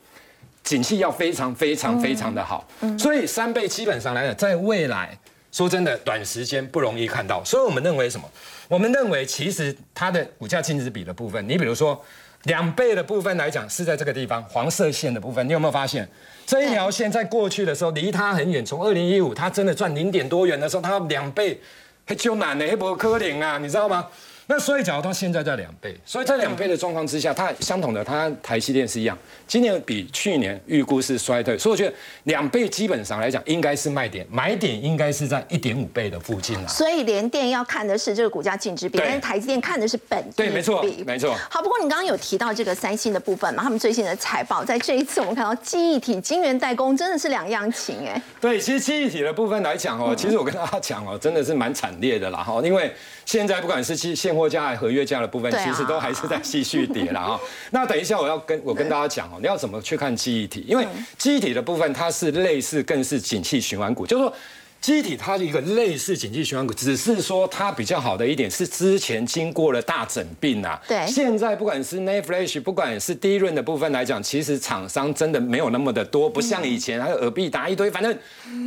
[0.62, 2.66] 景气要非常非常非常的好。
[2.98, 5.18] 所以三倍基本上来讲，在未来。
[5.52, 8.28] 说真的，短时间不容易看到，所以我们认为什么？
[8.66, 12.04] 我们认为其实它的股价净值比的部分，你比如说
[12.46, 16.08] 两倍的部分来讲，是在这个地方黄色线的部分，你有没有发现
[16.44, 18.66] 这一条线在过去的时候离它很远？
[18.66, 21.60] 从二零一五它真的赚零点多元的时候，它两倍
[22.04, 24.08] 还就难的，还不科林啊，你知道吗？
[24.46, 36.68] 那所以，假如它现在在两倍，所以在两倍的状况之下，它相同的，它台积电是一样，今年比去年预估是衰退，所以我觉得两倍基本上来讲应该是卖点，买点应该是在一点五倍的附近了。
[36.68, 41.34] 所以联电要看的是这个股价净值比，但是台积电看的是本对，没错，没错。
[41.48, 48.20] 好，不过你刚刚有提到这个三星的部分嘛，他们最新的财报，在这一次我们看到记忆体、晶圆代工真的是两样情哎。
[48.42, 52.92] 对，其实记忆体的部分来讲哦，其实我跟大家讲哦，真的是蛮惨烈的啦哈，因为
[53.24, 57.40] 现在不管是期现货价还、合约价的部分，其实都还是在继续跌了啊。
[57.70, 60.64] 那等一下我要跟我跟大家讲哦，你要怎么去看记忆体？
[60.68, 64.32] 因为记忆体的部分它是类似，更是景气循环股，就是说。
[64.80, 70.78] 机体它是一个类似景气循环股，只是说它比较好的一点是之前经过了大整并啊。
[70.86, 71.06] 对。
[71.06, 78.14] 现在不管是 n e t Flash，不管是低润的部分来讲，其实厂商真的没有那么的多，不像以前还有耳币打一堆，反正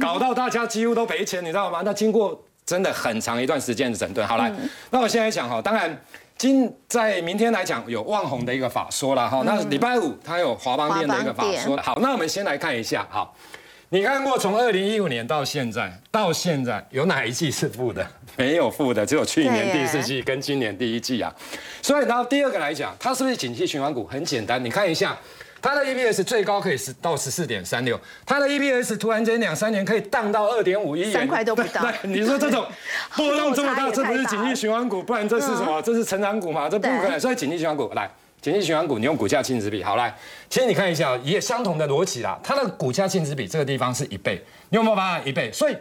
[0.02, 1.84] 搞到大家几乎都赔钱，你知道吗？
[1.86, 4.52] 那经过真的很长一段时间的整顿，好来，
[4.92, 6.00] 那我现在讲哈，当然
[6.38, 13.32] 今在明天来讲有望红的一个法说了哈，那礼拜五它有华邦店的一个法说，好，那我们先来看一下哈。
[13.90, 18.06] 你看过从二零一五年到现在，到现在有哪一季是负的？
[18.36, 21.34] 没有负的，只有去年第四季跟今年第一季啊。
[21.82, 24.06] 所以，然后第二个来讲，它是不是景气循环股？
[24.06, 25.18] 很简单，你看一下
[25.62, 31.82] 它的 EPS 最高可以是到十四点三六，它的 EPS 突然间两三年可以荡到二点五亿元，三块都不到。
[32.02, 32.66] 对，你说这种
[33.16, 35.82] 波动这么大，这不是景气循环股，不然这是什么？
[35.82, 36.70] 这是成长股嘛？
[36.70, 37.20] 这不可能。
[37.20, 38.10] 所以景气循环股来。
[38.40, 40.16] 景气循环股，你用股价净值比，好来，
[40.48, 42.40] 其实你看一下，也相同的逻辑啦。
[42.44, 44.40] 它的股价净值比这个地方是一倍，
[44.70, 45.52] 你有没有发现一倍？
[45.52, 45.76] 所以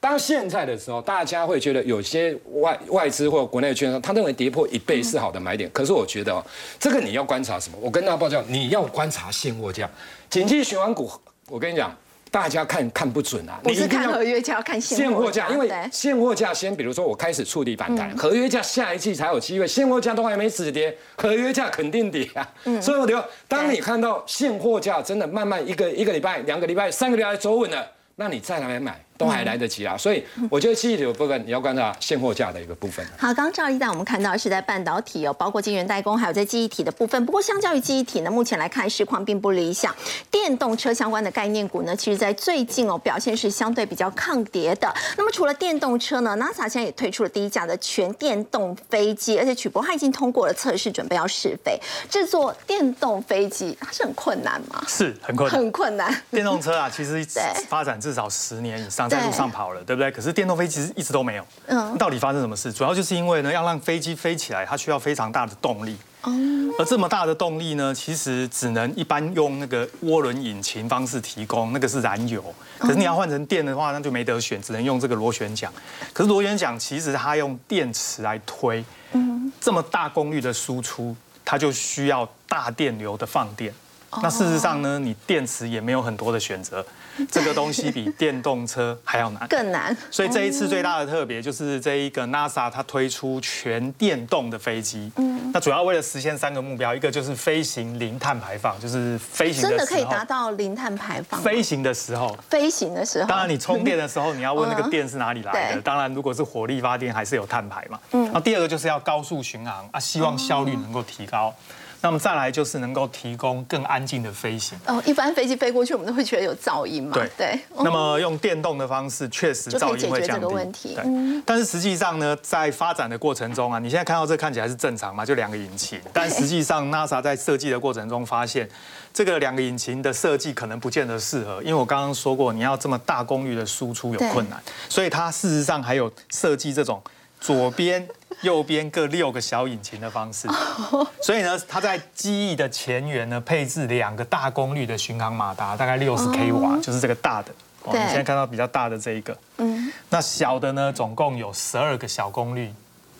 [0.00, 5.68] 当现在的时候，大家会觉得有些外外资或国内券商，他认为跌破一倍是好的买点。
[5.72, 6.44] 可是我觉得哦，
[6.78, 7.78] 这个你要观察什么？
[7.80, 9.88] 我跟大家报告，你要观察现货价。
[10.30, 11.10] 景气循环股，
[11.48, 11.94] 我跟你讲。
[12.30, 13.58] 大家看看不准啊！
[13.64, 22.46] 你是看合约价，要看现货价，因为现货价先，比如说我开始触底反弹，合约价下一季才有机会，现货价都还没止跌，合约价肯定跌啊！
[22.82, 29.02] 所以我觉得，当你看到现货价真的慢慢一个一个礼拜、两个礼拜、三个礼拜走稳了，那你再来买。
[29.18, 33.04] 都还来得及啊，所以我觉得记忆体的部分你要观察现货价的一个部分。
[33.18, 37.26] 好，刚刚赵一带我们看到是在半导体哦，包括晶圆代工，还有在记忆体的部分。
[37.26, 39.94] 不过相较于记忆体呢，目前来看市况并不理想。
[40.30, 44.94] 电动车相关的概念股呢，其实在最近哦表现是相对比较抗跌的。
[45.16, 51.76] 那么除了电动车呢，NASA 现在也推出了第一架的全电动飞机，而且曲博它已经通过了测试，准备要试飞。
[52.08, 54.80] 制作电动飞机它是很困难吗？
[54.86, 56.22] 是很困难，很困难。
[56.30, 57.26] 电动车啊，其实
[57.68, 59.07] 发展至少十年以上。
[59.08, 60.10] 在路上跑了，对不对？
[60.10, 61.46] 可是电动飞机一直都没有。
[61.66, 62.72] 嗯，到底发生什么事？
[62.72, 65.96] 主要就是因为呢，要让飞机飞起来，它需要非常大的动力。
[66.22, 66.32] 哦。
[66.78, 72.42] 而这么大的动力呢，其实只能一般用那个涡轮引擎方式提供，那个是燃油。
[72.78, 75.72] 可是你要换成电的话，那就没得选，只能用这个螺旋桨。
[76.12, 78.84] 可是螺旋桨其实它用电池来推。
[79.12, 79.52] 嗯。
[79.60, 83.74] 这么大功率的输出，它就需要大电流的放电。
[84.22, 86.84] 那事实上呢，你电池也没有很多的选择。
[87.32, 89.96] 这个东西比电动车还要难，更难。
[90.08, 95.10] 所以这一次最大的特别就是这一个 NASA 它推出全电动的飞机。
[95.16, 101.42] 嗯，那主要为了实现三个目标，一个就是飞行零碳排放，就是飞行真的可以达到零碳排放。
[101.42, 105.80] 飞行的时候，飞行的时候，当然你充电的时候，你要问那个电是哪里来的。
[105.82, 107.98] 当然，如果是火力发电，还是有碳排嘛。
[108.12, 111.52] 嗯，那第二个就是要高速巡航啊，希望效率能够提高。
[112.00, 114.78] 那么再来就是能够提供更安静的飞行。
[114.86, 117.14] 哦，一般飞机飞过去，我们都会觉得有噪音嘛。
[117.14, 117.60] 对对。
[117.76, 120.46] 那么用电动的方式，确实噪音会降低。
[120.46, 120.94] 问题。
[120.94, 121.42] 对。
[121.44, 126.00] 但是实际上呢，在发展的过程中啊，你现在看到这看起来是正常嘛，就两个引擎。
[126.12, 128.68] 但实际上，NASA 在设计的过程中发现，
[129.12, 137.02] 这个两个引擎的设计可能不见得适合，因为我刚刚说过，你要这么大功率的输出有困难，所以它事实上还有设计这种
[137.40, 138.08] 左边。
[138.42, 140.46] 右边各六个小引擎的方式，
[141.20, 147.50] 所以呢，它在机翼的前缘呢配置两个大功率的巡航马达，大概六十 k 瓦，就是这个大的。
[147.82, 152.72] 我们现在看到比较大的这一个，嗯，那小的呢，总共有十二个小功率，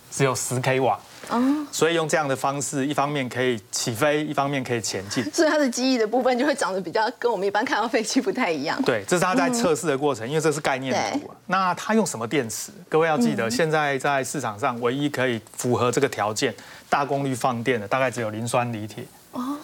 [0.09, 0.96] 只有十 k 瓦。
[1.28, 5.22] 哦，所以用这样的方式，一方面可以起飞，一方面可以前进。
[5.32, 8.80] 所以它的机翼的部分就会长得比较跟我们一般看到飞机不太一样。
[8.82, 11.30] 对，这是它在测试的过程，因为这是概念图。
[11.46, 12.72] 那它用什么电池？
[12.88, 16.54] 各位要记得，现在在市场上唯一可以符合这个条件、
[16.88, 19.04] 大功率放电的，大概只有磷酸锂铁。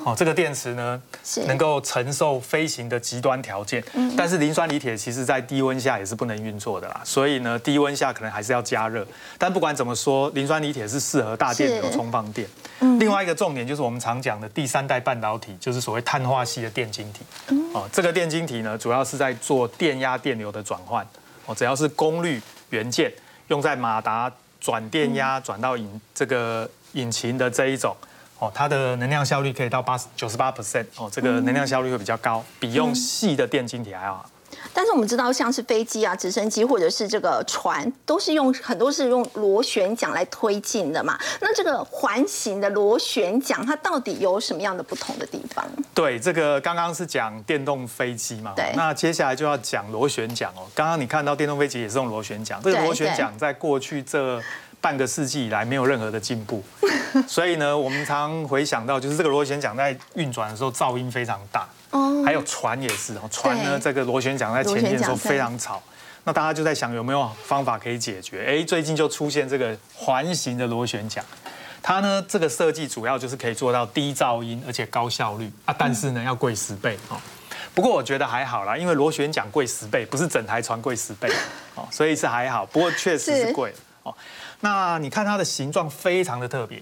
[0.05, 1.01] 哦，这个电池呢，
[1.47, 3.83] 能够承受飞行的极端条件，
[4.17, 9.07] 但是磷酸锂铁其实在低温下也是不能运作的啦，所以呢，低温下可能还是要加热。
[9.39, 12.49] 但不管怎么说，磷酸锂铁是适合大电流充放电。
[12.99, 17.25] 另外一个重点就是我们常讲的第三代半导体，就是所谓碳化系的电晶体。
[17.73, 21.07] 哦，这个电晶体呢，主要是在做电压电流的转换。
[21.47, 23.13] 哦，只要是功率元件
[23.49, 27.97] 用在马达转电压转到引这个引擎的这一种。
[28.45, 34.29] 哦，它的能量效率可以到八十九十八 percent 哦，这个能量效率会比较高，比用细的电晶体还要好。
[34.73, 41.19] 但是我们知道，像是飞机啊、直升机或者是这个船，都是用很多是用螺旋桨来推进的嘛。
[41.41, 45.65] 那这个环形的螺旋桨，它到底有什么样的不同的地方？
[45.93, 48.73] 对，这个刚刚是讲电动飞机嘛，对。
[48.77, 50.63] 那接下来就要讲螺旋桨哦。
[50.75, 54.41] 刚刚你看到电动飞机也是用螺旋桨，这个螺旋桨在过去这。
[54.85, 56.63] 半个世纪以来没有任何的进步，
[57.27, 65.83] 所以呢，我们常回想到，就是这个螺旋桨在运转的时候噪音非常大，哦，还有船也是哦，船呢这个螺旋桨在前进的时候非常吵，
[66.25, 68.45] 那大家就在想有没有方法可以解决？
[68.47, 71.25] 哎，最近就出现这个环形的螺旋桨，
[71.83, 75.51] 它呢这个设计主要就是可以做到低噪音而且高效率。
[75.65, 76.99] 啊，但是呢要贵十倍。
[77.09, 77.17] 哦。
[77.75, 81.29] 不过我觉得还好啦，因为螺旋桨贵十倍，不是整台船贵十倍。
[81.75, 82.67] 哦，所以是还好。
[82.67, 83.53] 不过确实是。
[83.55, 83.73] 贵。
[84.03, 84.15] 哦。
[84.65, 86.79] 那你看它的形状非常的特别，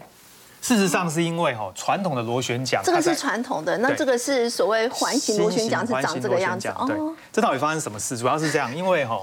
[0.60, 6.96] 事实上是因为哈传统的螺旋桨，这个是传统的，那这个是所谓环形螺旋桨是长这个样子对，
[7.32, 8.16] 这到底发生什么事？
[8.16, 9.20] 主要是这样，因为哈，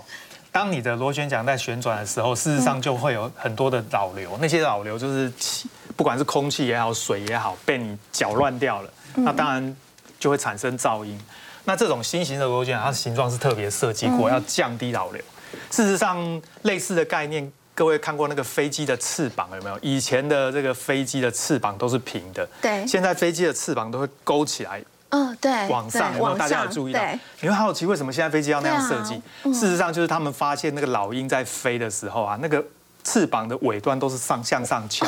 [0.51, 9.73] 当你的螺旋桨在旋转的时候，事实上就会有很多的导流，那些导流就是气，不管是空气也好，水也好，被你搅乱掉了，那当然
[10.19, 11.17] 就会产生噪音。
[11.63, 15.23] 那这种新型的螺旋桨，它的形状是特别设计过，要降低导流。
[15.71, 17.49] 事实上，类似的概念，
[17.79, 19.79] 各位看过那个飞机的翅膀有没有？
[19.81, 22.85] 以前的这个飞机的翅膀都是平的，对。
[22.85, 26.13] 现在飞机的翅膀都会勾起来，嗯，对，往上。
[26.17, 27.01] 有没有大家有注意到？
[27.39, 29.21] 你会好奇为什么现在飞机要那样设计？
[29.53, 32.61] 事实上，就是他们发现那个老鹰在飞的时候啊，那个
[33.05, 35.07] 翅膀的尾端都是上向上翘。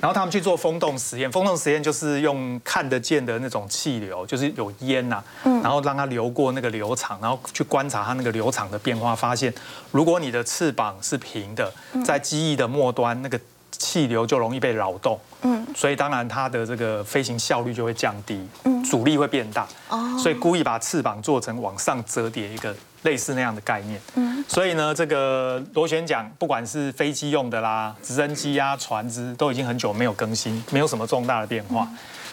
[0.00, 9.52] 然后他们去做风洞实验，风洞实验就是用看得见的那种气流，就是有烟呐，然后让它流过那个流场，然后去观察它那个流场的变化，发现
[9.90, 11.72] 如果你的翅膀是平的，
[12.04, 13.38] 在机翼的末端那个。
[13.78, 22.74] 气流就容易被扰动，嗯，所以当然它的这个飞行效率就会降低，嗯，阻力会变大，哦，所以故意把翅膀做成往上折叠一个
[23.06, 31.88] 类似那样的概念，嗯，所以呢，这个螺旋桨不管是飞机用的啦、直升机啊、船只，都已经很久没有更新，没有什么重大的变化。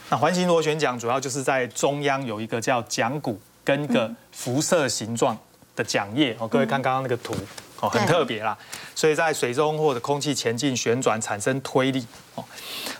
[0.09, 5.37] 那环形螺旋桨主要就是在中央有一个叫桨骨跟一个辐射形状
[5.75, 7.33] 的桨叶，哦，各位看刚刚那个图。
[7.79, 8.57] 哦，很特别啦，
[8.95, 12.45] 所以在水中或者空气前进旋转产生推力哦。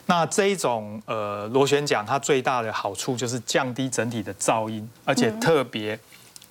[0.07, 5.97] 那这一种呃螺旋桨，它最大的好处就是降低整体的噪音，而且特别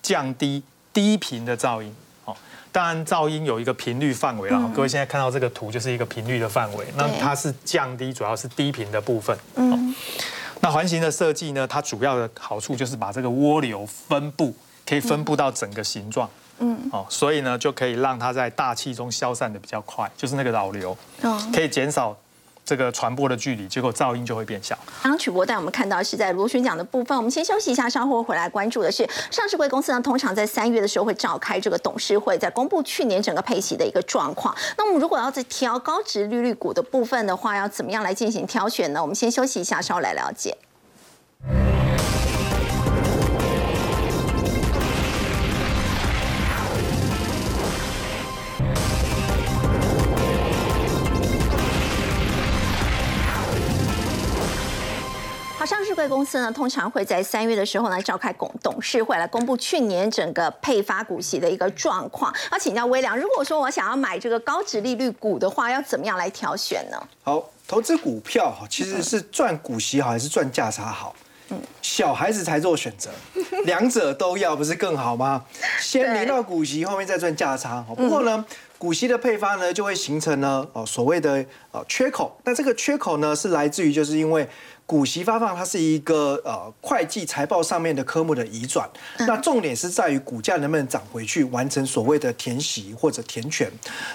[0.01, 0.63] 降低
[0.93, 2.35] 低频的噪音哦。
[2.71, 9.37] 当然，噪音有一个频率范围啦，各位现在看到这个图就是一个频率的范围，那它是降低主要是低频的部分。
[9.55, 9.95] 嗯。
[10.61, 14.55] 那环形的设计呢，它主要的好处就是把这个涡流分布
[14.87, 16.29] 可以分布到整个形状。
[16.59, 20.97] 嗯，哦，所以呢，就可以让它在大气中消散的比较快，就是那个扰流，
[21.53, 22.15] 可以减少
[22.65, 24.77] 这个传播的距离，结果噪音就会变小。
[25.01, 34.55] 刚刚曲博带我们看到是在螺旋桨的部分，我们先休息一下，稍后回来关注的是上市贵公司呢，通常在三月的时候会召开这个董事会，在公布去年整个配息的一个状况。
[34.77, 39.01] 那我们如果要在挑高值利率股的部分的话，要怎么样来进行挑选呢？
[39.01, 40.57] 我们先休息一下，稍后来了解。
[55.93, 62.33] 贵公司呢，通常会在三月的时候呢召开董董事会来公布去年整个配发股息的一个状况。
[62.51, 66.97] 要请教微良，如果说我想要买这个高值利率股的话，要怎么样来挑选呢？
[67.23, 71.15] 好，投资股票哈，其实是赚股息好还是赚价差好？
[71.49, 73.09] 嗯，小孩子才做选择，
[73.65, 75.43] 两者都要不是更好吗？
[75.79, 77.85] 先领到股息，后面再赚价差。
[77.95, 78.45] 不过呢，
[78.77, 82.37] 股息的配发呢就会形成呢哦所谓的呃缺口。
[82.45, 84.47] 那这个缺口呢是来自于就是因为。
[84.93, 88.87] 股息发放它是一个呃会计财报上面的科目的移转，
[89.21, 93.67] 那重点是在于股价能不能涨回去，完成所谓的填息或者填权。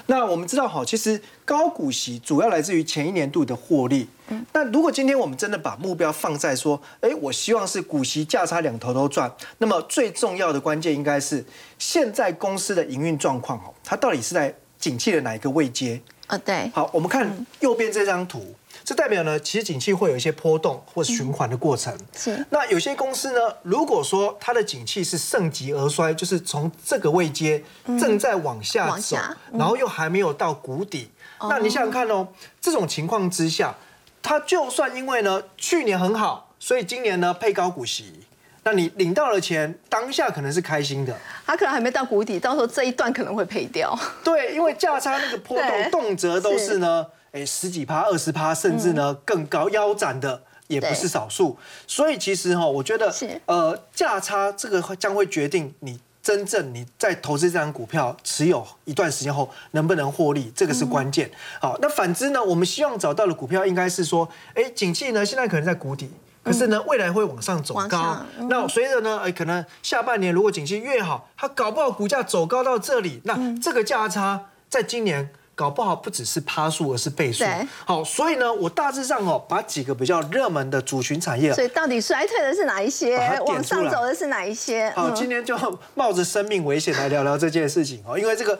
[0.06, 4.08] 那我们知道哈，其实高股息主要来自于前一年度的获利。
[4.52, 11.44] 那如果今天我们真的把目标放在说，哎，我希望是股息价差两头都赚，那么最重要的关键应该是
[11.76, 16.00] 现在公司的营运状况哦，它到底是在景气的哪一个位阶？
[16.28, 16.70] 啊，对。
[16.72, 18.54] 好，我们看右边这张图。
[18.84, 21.96] 这代表呢，其实景气会有一些波动或循环的过程。
[22.16, 22.44] 是。
[22.50, 27.62] 那有些公司呢，如果说它的景气是盛极而衰，就是从这个位阶
[27.98, 29.16] 正在往下走，
[29.52, 31.10] 然后又还没有到谷底，
[31.40, 32.28] 那你想想看哦，
[32.60, 33.74] 这种情况之下，
[34.22, 38.20] 它就算因为呢去年很好，所以今年呢配高股息，
[38.64, 41.16] 那你领到了钱，当下可能是开心的。
[41.46, 43.98] 它可能还没到谷底，到时候这一段可能会赔掉。
[44.24, 47.06] 对，因为价差那个波动 动辄都是呢。
[47.32, 51.58] 哎，十几趴、二十趴，甚至呢更高腰斩的也不是少数。
[51.86, 53.14] 所以其实哈，我觉得
[53.44, 61.30] 呃价差这个将会决定你真正你在投资这张股票持有一段时间后能不能获利，这个是关键。
[61.60, 66.10] 好，那反之呢，我们希望找到的股票应该是说，哎，景气呢现在可能在谷底，
[66.42, 68.24] 可是呢未来会往上走高。
[68.48, 75.30] 那随着呢，哎，可能下半年如果景气越好，它搞不好股价走高到这里，那这个价差在今年。
[75.58, 77.44] 搞不好不只是趴数，而是倍数。
[77.84, 83.18] 好，所以呢，我大致上哦，把几个比较热门的主群产业，所以到底衰退的是哪一些？
[83.44, 84.88] 往上走的是哪一些？
[84.94, 85.58] 好，今天就
[85.96, 88.56] 冒着生命危险来聊聊这件事情哦，因为这个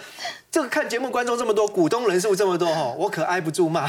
[0.51, 3.89] 这个看节目观众这么多，股东人数这么多哈，我可挨不住骂。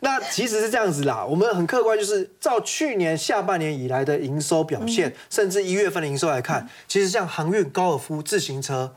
[0.00, 8.94] 那其实是这样子啦，我们很客观，就是照去年下半年以来的营收表现，甚至一月份的营收来看，其实像航运、高尔夫、自行车。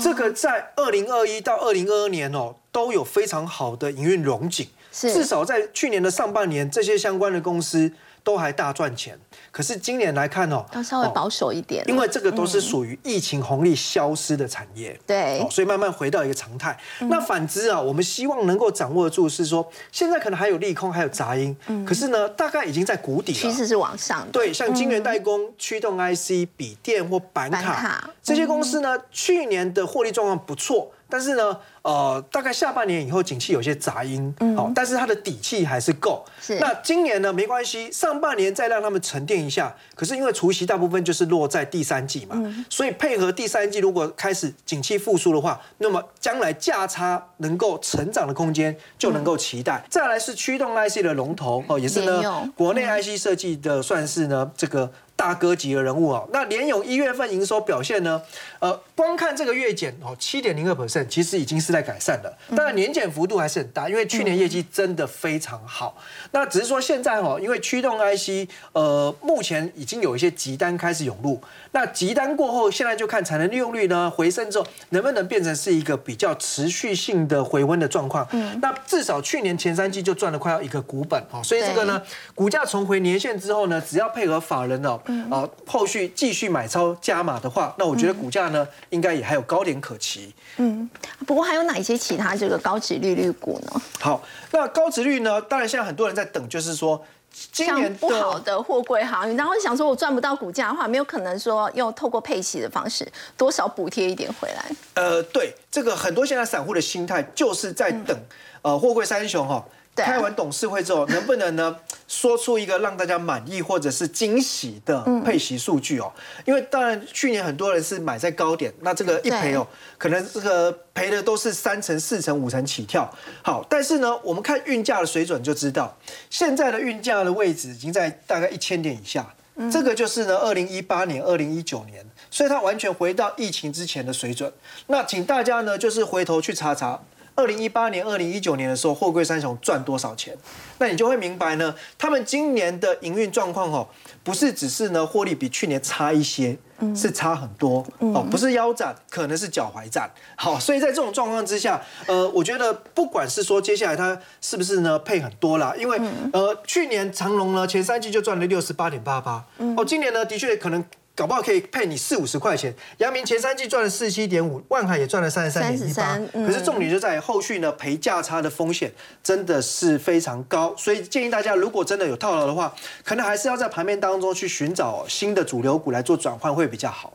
[0.00, 7.92] 这个在二零二一到二零二二年哦，都有非常好的营运融景，至少在去年的上半年，这些相关的公司。
[8.26, 9.16] 都还大赚钱，
[9.52, 16.76] 可是今年来看哦，要稍微保守一点，因为这个都是属于疫情红利消失的产业，对，所以慢慢回到一个常态。
[17.02, 21.56] 那反之啊，我们希望能够掌握住是说，现在可能还有利空，还有杂音，
[21.86, 24.26] 可是呢，大概已经在谷底了，趋势是往上。
[24.32, 30.90] 对，像晶圆代工、驱动 IC、笔电或板卡这些公司呢，去年的获利状况不错。
[31.08, 36.24] 但是呢，呃，大概下半年以后，景气有些杂音，好，但是它的底气还是够。
[36.40, 36.58] 是。
[36.58, 39.74] 那今年呢，没关系，上半年再让他们沉淀一下。
[39.94, 42.36] 可是因为除夕大部分就是落在第三季嘛，
[42.68, 49.84] 所以配合第三季，如果开始景气复苏的话，那么将来价差能够成长的空间就能够期待。
[49.88, 54.90] 再来是驱动 IC 的龙头哦，也是呢，国内 IC 设计的算是呢这个。
[55.16, 58.22] 大哥级的人物啊，那联咏一月份营收表现呢？
[58.60, 62.38] 呃，光看这个月减哦，七点零二 percent，其实已经是在改善了。
[62.54, 65.96] 但年减幅度还是很大，因为去年业绩真的非常好。
[66.32, 71.40] 那只是说现在哦，因为驱动 IC 呃，目前已经有一些急单开始涌入。
[71.76, 78.26] 那急单过后，现在就看产能利用率呢回升之后，能不能变成是一个比较持续性的回温的状况。
[78.32, 78.58] 嗯。
[78.62, 82.00] 那至少去年前三季就赚了快要一个股本哦，所以这个呢，
[82.34, 84.98] 股价重回年线之后呢，只要配合法人哦。
[85.30, 90.32] 啊，后续继续买超加码的话，那我觉得股价呢，应该也还有高点可期。
[90.56, 90.88] 嗯，
[91.26, 93.82] 不过还有哪一些其他这个高值利率股呢？
[94.00, 97.04] 好，那高值率呢，当然现在很多人在等，就是说
[97.52, 103.06] 今年不好的货柜航运，然后想说我赚不到股价的话，没有可能说用透过配息的方式
[103.36, 104.64] 多少补贴一点回来。
[104.94, 108.18] 呃，对，这个很多现在散户的心态就是在等，
[108.62, 109.64] 呃，货柜三雄哈。
[109.94, 111.74] 开完董事会之后，能不能呢
[112.08, 116.12] 说出一个让大家满意或者是惊喜的配息数据哦？
[116.44, 119.66] 因为当然去年很多人是买在高点，那这个一赔哦，
[119.98, 123.12] 可能这个赔的都是三成、四成、五成起跳。
[123.42, 125.96] 好，但是呢，我们看运价的水准就知道，
[126.30, 129.34] 现在的运价的位置已经在大概一千点以下，
[129.72, 134.52] 这个就是呢二零一八年、二零一九年，所以它完全回到疫情之前的水准。
[134.86, 137.02] 那请大家呢就是回头去查查。
[137.36, 140.36] 二零一八年、二零一九年的时候，货柜三雄赚多少钱？
[140.78, 143.86] 那你就会明白呢，他们今年的营运状况哦，
[144.24, 146.56] 不是只是呢获利比去年差一些，
[146.94, 150.10] 是差很多哦，不是腰斩，可能是脚踝斩。
[150.34, 156.00] 好，所以在这种状况之下，呃，我觉得不管是说接下来它是不是呢配很多啦，因为
[156.32, 159.44] 呃去年长隆呢前三季就赚了六十八点八八，
[159.76, 160.82] 哦，今年呢的确可能。
[161.16, 162.72] 搞不好可以配你四五十块钱。
[162.98, 166.20] 阳明前三季赚了四七点五，万海也赚了三十三点一八。
[166.46, 168.92] 可是重点就在后续呢，赔价差的风险
[169.22, 177.14] 真的是非常高，所以建议大家如果真的有套牢的话，可能还是要在盘面当中去寻找新的主流股来做转换会比较好。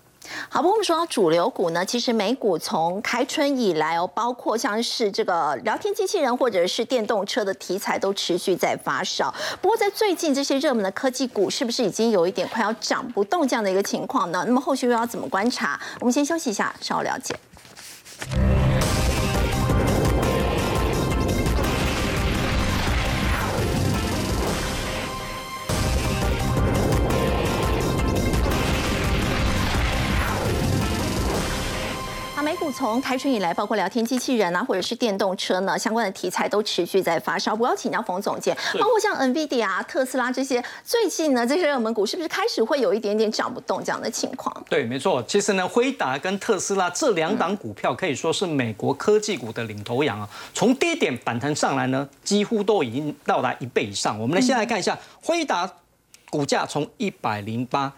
[0.50, 9.34] 好，不过我们说到主流股呢，其实美股从开春以来哦，包括像是这个聊天机器人或者是电动车的题材都持续在发烧。
[9.62, 14.44] 不过在最近这些热门的科技股，是不是已经有一点快要涨不动这样的一个情况呢？
[14.46, 15.80] 那么后续又要怎么观察？
[16.00, 17.36] 我们先休息一下，稍后了解。
[32.62, 37.56] 股从开春以来，包括聊天机器人啊，或者是电动车呢，相关的题材都持续在发烧。
[37.56, 44.56] 我要请教冯总监，包括像 NVIDIA 啊、特斯拉这些，最近呢这些热门股是不是开始会有一点点涨不动这样的情况？
[44.70, 45.24] 对，没错。
[45.24, 50.30] 其实呢，辉达跟特斯拉这两档股票可以说是美国科技股的领头羊啊。
[50.54, 54.20] 从低点反弹上来呢，几乎都已经到达一倍以上。
[54.20, 55.68] 我们来先来看一下辉达
[56.30, 57.92] 股价从一百零八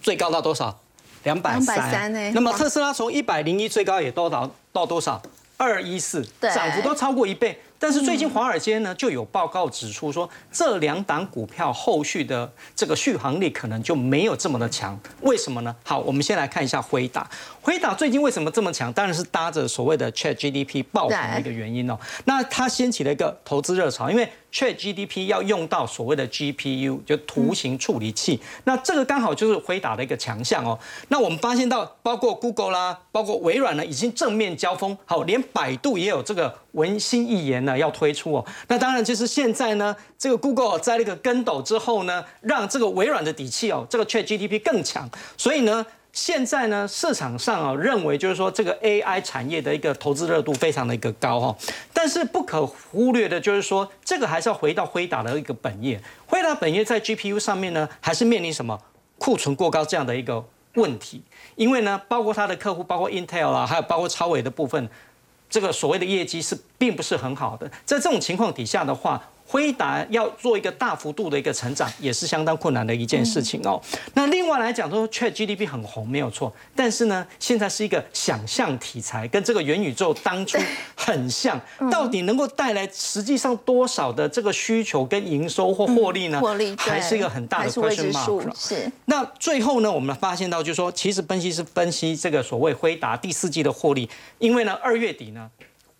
[0.00, 0.80] 最高到多少？
[1.26, 5.20] 两百三，那么特斯拉从一百零一最高也多到到多少？
[5.56, 7.58] 二一四，涨幅都超过一倍。
[7.78, 14.98] 但是最近华尔街呢就有报告指出说，这两档股票后续的这个续航力可能就没有这么的强。
[15.20, 15.74] 为什么呢？
[15.84, 17.28] 好，我们先来看一下辉达。
[17.60, 18.92] 辉达最近为什么这么强？
[18.92, 21.98] 当然是搭着所谓的 Chat GDP 爆红的一个原因哦。
[22.24, 28.40] 那它掀起了一个投资热潮，因为 Chat GDP 要用到所谓的 GPU，就图形处理器。
[28.64, 30.78] 那这个刚好就是辉达的一个强项哦。
[31.08, 34.96] 那我们发现到，包括 Google 啦，包括微软呢，已经正面交锋。
[35.04, 38.46] 好，连百度也有这个文心一言呢要推出哦。
[38.68, 45.84] 那当然就是现在呢，这个 Google 栽了一个跟斗之后呢，让这个微软的底气哦，这个 Chat GTP 更强，所以呢。
[46.12, 51.54] 现在呢，市场上啊认为就是说这个 AI 产业的一个投资热度非常的一个高哈，
[51.92, 56.00] 但是不可忽略的就是说，这个还是要回到辉达的一个本业。
[56.26, 58.80] 辉达本业在 GPU 上面呢，还是面临什么
[59.18, 60.42] 库存过高这样的一个
[60.76, 61.22] 问题。
[61.54, 64.88] 因为呢，包括它的客户，包括 Intel 啊，还有包括超伟的部分，
[65.48, 67.68] 这个所谓的业绩是并不是很好的。
[67.84, 73.80] 在这种情况底下的话，辉达要做一个大幅度的一个成长，也是相当困难的一件事情哦。
[74.14, 80.58] 那另外来讲，说 Chat GDP 很红没有错，但是呢，现在是一个想象题材，跟这个元宇宙当初
[80.96, 86.40] 很像， 到底能够带来实际上多少的这个需求跟营收或获利呢？
[86.40, 88.50] 获利还是一个很大的 question mark。
[88.56, 88.90] 是。
[89.04, 95.48] 那最后呢，我们发现到就是说，其实分析师分析这个所谓辉达第四季的获利，因为呢二月底呢。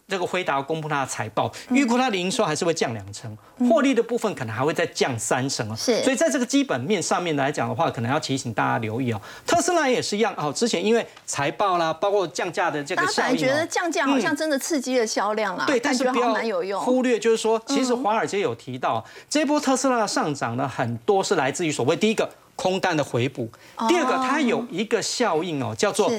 [0.09, 3.36] 这个辉达公布它的财报，预估它的营收还是会降两成，
[3.68, 5.74] 获利的部分可能还会再降三成哦。
[5.76, 9.20] 是，所以在这个基本面上面来讲的话，可能要提醒大家留意哦。
[9.44, 15.64] 特斯拉也是一样哦，之前因为财报啦，包括降价的这个效应，大家觉得降价好像真的刺激了销量啊。
[15.66, 16.34] 对，但是不要
[16.78, 23.50] 忽略，就是说，其实华尔街有提到，这波特斯拉的上涨呢，很多是来自于所谓第一个空单的回补，
[23.88, 26.12] 第二个它有一个效应哦，叫做。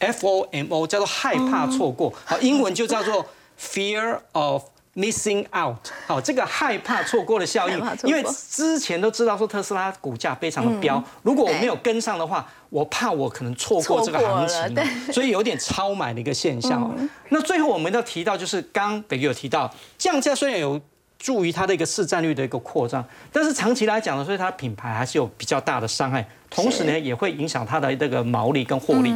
[0.00, 3.24] FOMO 叫做害怕错过，好，英文就叫做
[3.60, 5.76] Fear of Missing Out，
[6.06, 14.76] 好，这个害怕错过的效应，因为之前都知道说特斯拉股价非常的飙，如果我没有跟上的话，我怕我可能错过这个行情，
[15.12, 16.92] 所以有点超买的一个现象。
[17.28, 20.80] 那最后我们要提到，就是刚北有提到降价虽然有
[21.18, 29.14] 助于它的一个市占率的一个扩张，但是长期来讲呢，所以它品牌还是有比较大的伤害，同时呢也会影响它的这个毛利跟获利。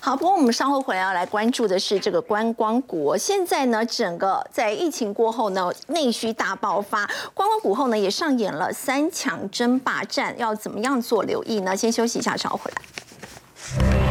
[0.00, 3.16] 好，不过我们稍后回来要来关注的是这个观光股。
[3.16, 7.04] 现在呢，整个在疫情过后呢，内需大爆发，
[7.34, 11.76] 观光股后呢也上演了三强争霸战，要怎么样做留意呢？
[11.76, 14.07] 先休息一下，稍后回来。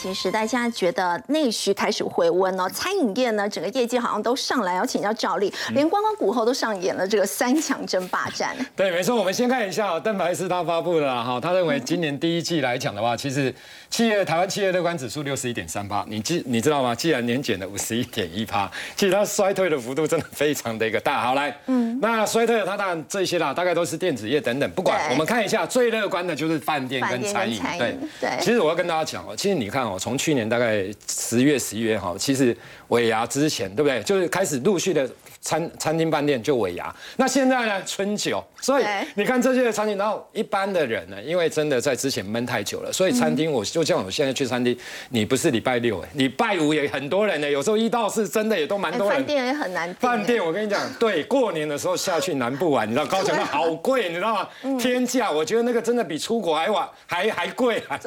[0.00, 8.56] 情时代，现在觉得内需开始回温哦，餐饮业呢，整个业绩好像都上来，要请教赵丽，连观光股后都上演了这个三强争霸战。
[8.74, 13.54] 对，没错，我们先看一下邓白斯他发布的哈，他认为今年第一季来讲的话，其实
[13.90, 16.94] 企业台湾企业乐观指数六十一点三八，你记你知道吗？
[16.94, 21.20] 既然年减了五十一点一趴，其实它衰退的幅度真的非常的一个大。
[21.20, 28.30] 好来，嗯，那衰退的它当然这些啦，大概都是电子业等等，不管我们看一下最乐观的就是饭店跟餐饮，对对。
[28.40, 29.80] 其实我要跟大家讲哦，其实你看。
[29.80, 32.56] 哦，从去年大概十月、十一月哈，其实
[32.88, 34.00] 尾牙之前，对不对？
[34.02, 35.10] 就是开始陆续的
[35.40, 36.94] 餐餐厅、饭店就尾牙。
[37.16, 38.84] 那现在呢，春酒，所以
[39.14, 44.76] 你看这些的餐厅，然后一般的人呢，因为真的在之前闷太久了，所以餐厅我就像我现在去餐厅，
[45.08, 49.16] 你不是礼拜六哎，礼拜五也很多人呢，有时候一到四真的也都蛮多人。
[49.16, 49.92] 饭店也很难。
[49.94, 54.78] 饭店我跟你讲，对，过年的时候下去南部玩，你知道高雄好贵，你知道吗？
[54.78, 57.98] 天价，我觉得那个真的比出国还晚，还还贵啊！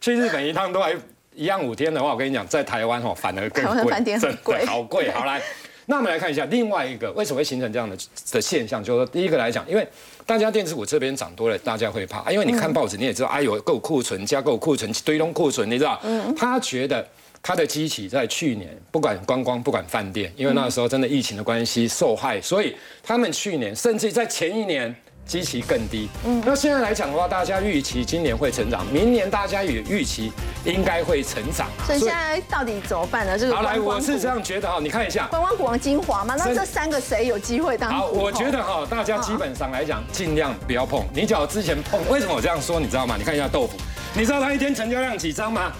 [0.00, 0.94] 去日本一趟都还。
[1.38, 5.10] 一样五天的话，我跟你讲，在台湾哈反而更贵，真的好贵。
[5.10, 5.38] 好来，
[5.86, 7.96] 那我们来看一下另外一个为什么会形成这样的
[8.32, 9.86] 的现象，就是说第一个来讲，因为
[10.26, 15.98] 大家电子股这边涨多了，大家会怕，因为你看报纸你也知道，哎呦够库存加够库存堆拢库存，你知道？
[16.02, 16.34] 嗯。
[16.34, 17.06] 他觉得
[17.42, 24.94] 他的机器在去年不管观光不管饭店，因为那时候真的疫情的关系受害，所以他们去年甚至在前一年。
[25.26, 30.32] 基期更低，嗯，那现在来讲的话，大家预期今年会成长，明年大家也预期
[30.64, 33.36] 应该会成长，所以现在到底怎么办呢？
[33.36, 37.90] 这个好来，我是这样觉得哈，你看一下观光股王精华嘛，那这三个谁有机会当？
[37.90, 41.04] 好，我觉得哈，大家基本上来讲，尽量不要碰。
[41.12, 42.78] 你只要之前碰，为什么我这样说？
[42.78, 43.16] 你知道吗？
[43.18, 43.76] 你看一下豆腐，
[44.14, 45.72] 你知道它一天成交量几张吗？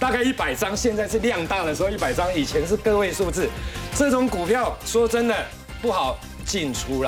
[0.00, 3.48] 大概一百张，现在是量大的时候一百张，以前是个位数字。
[3.94, 5.36] 这种股票说真的
[5.82, 7.02] 不好进出啦。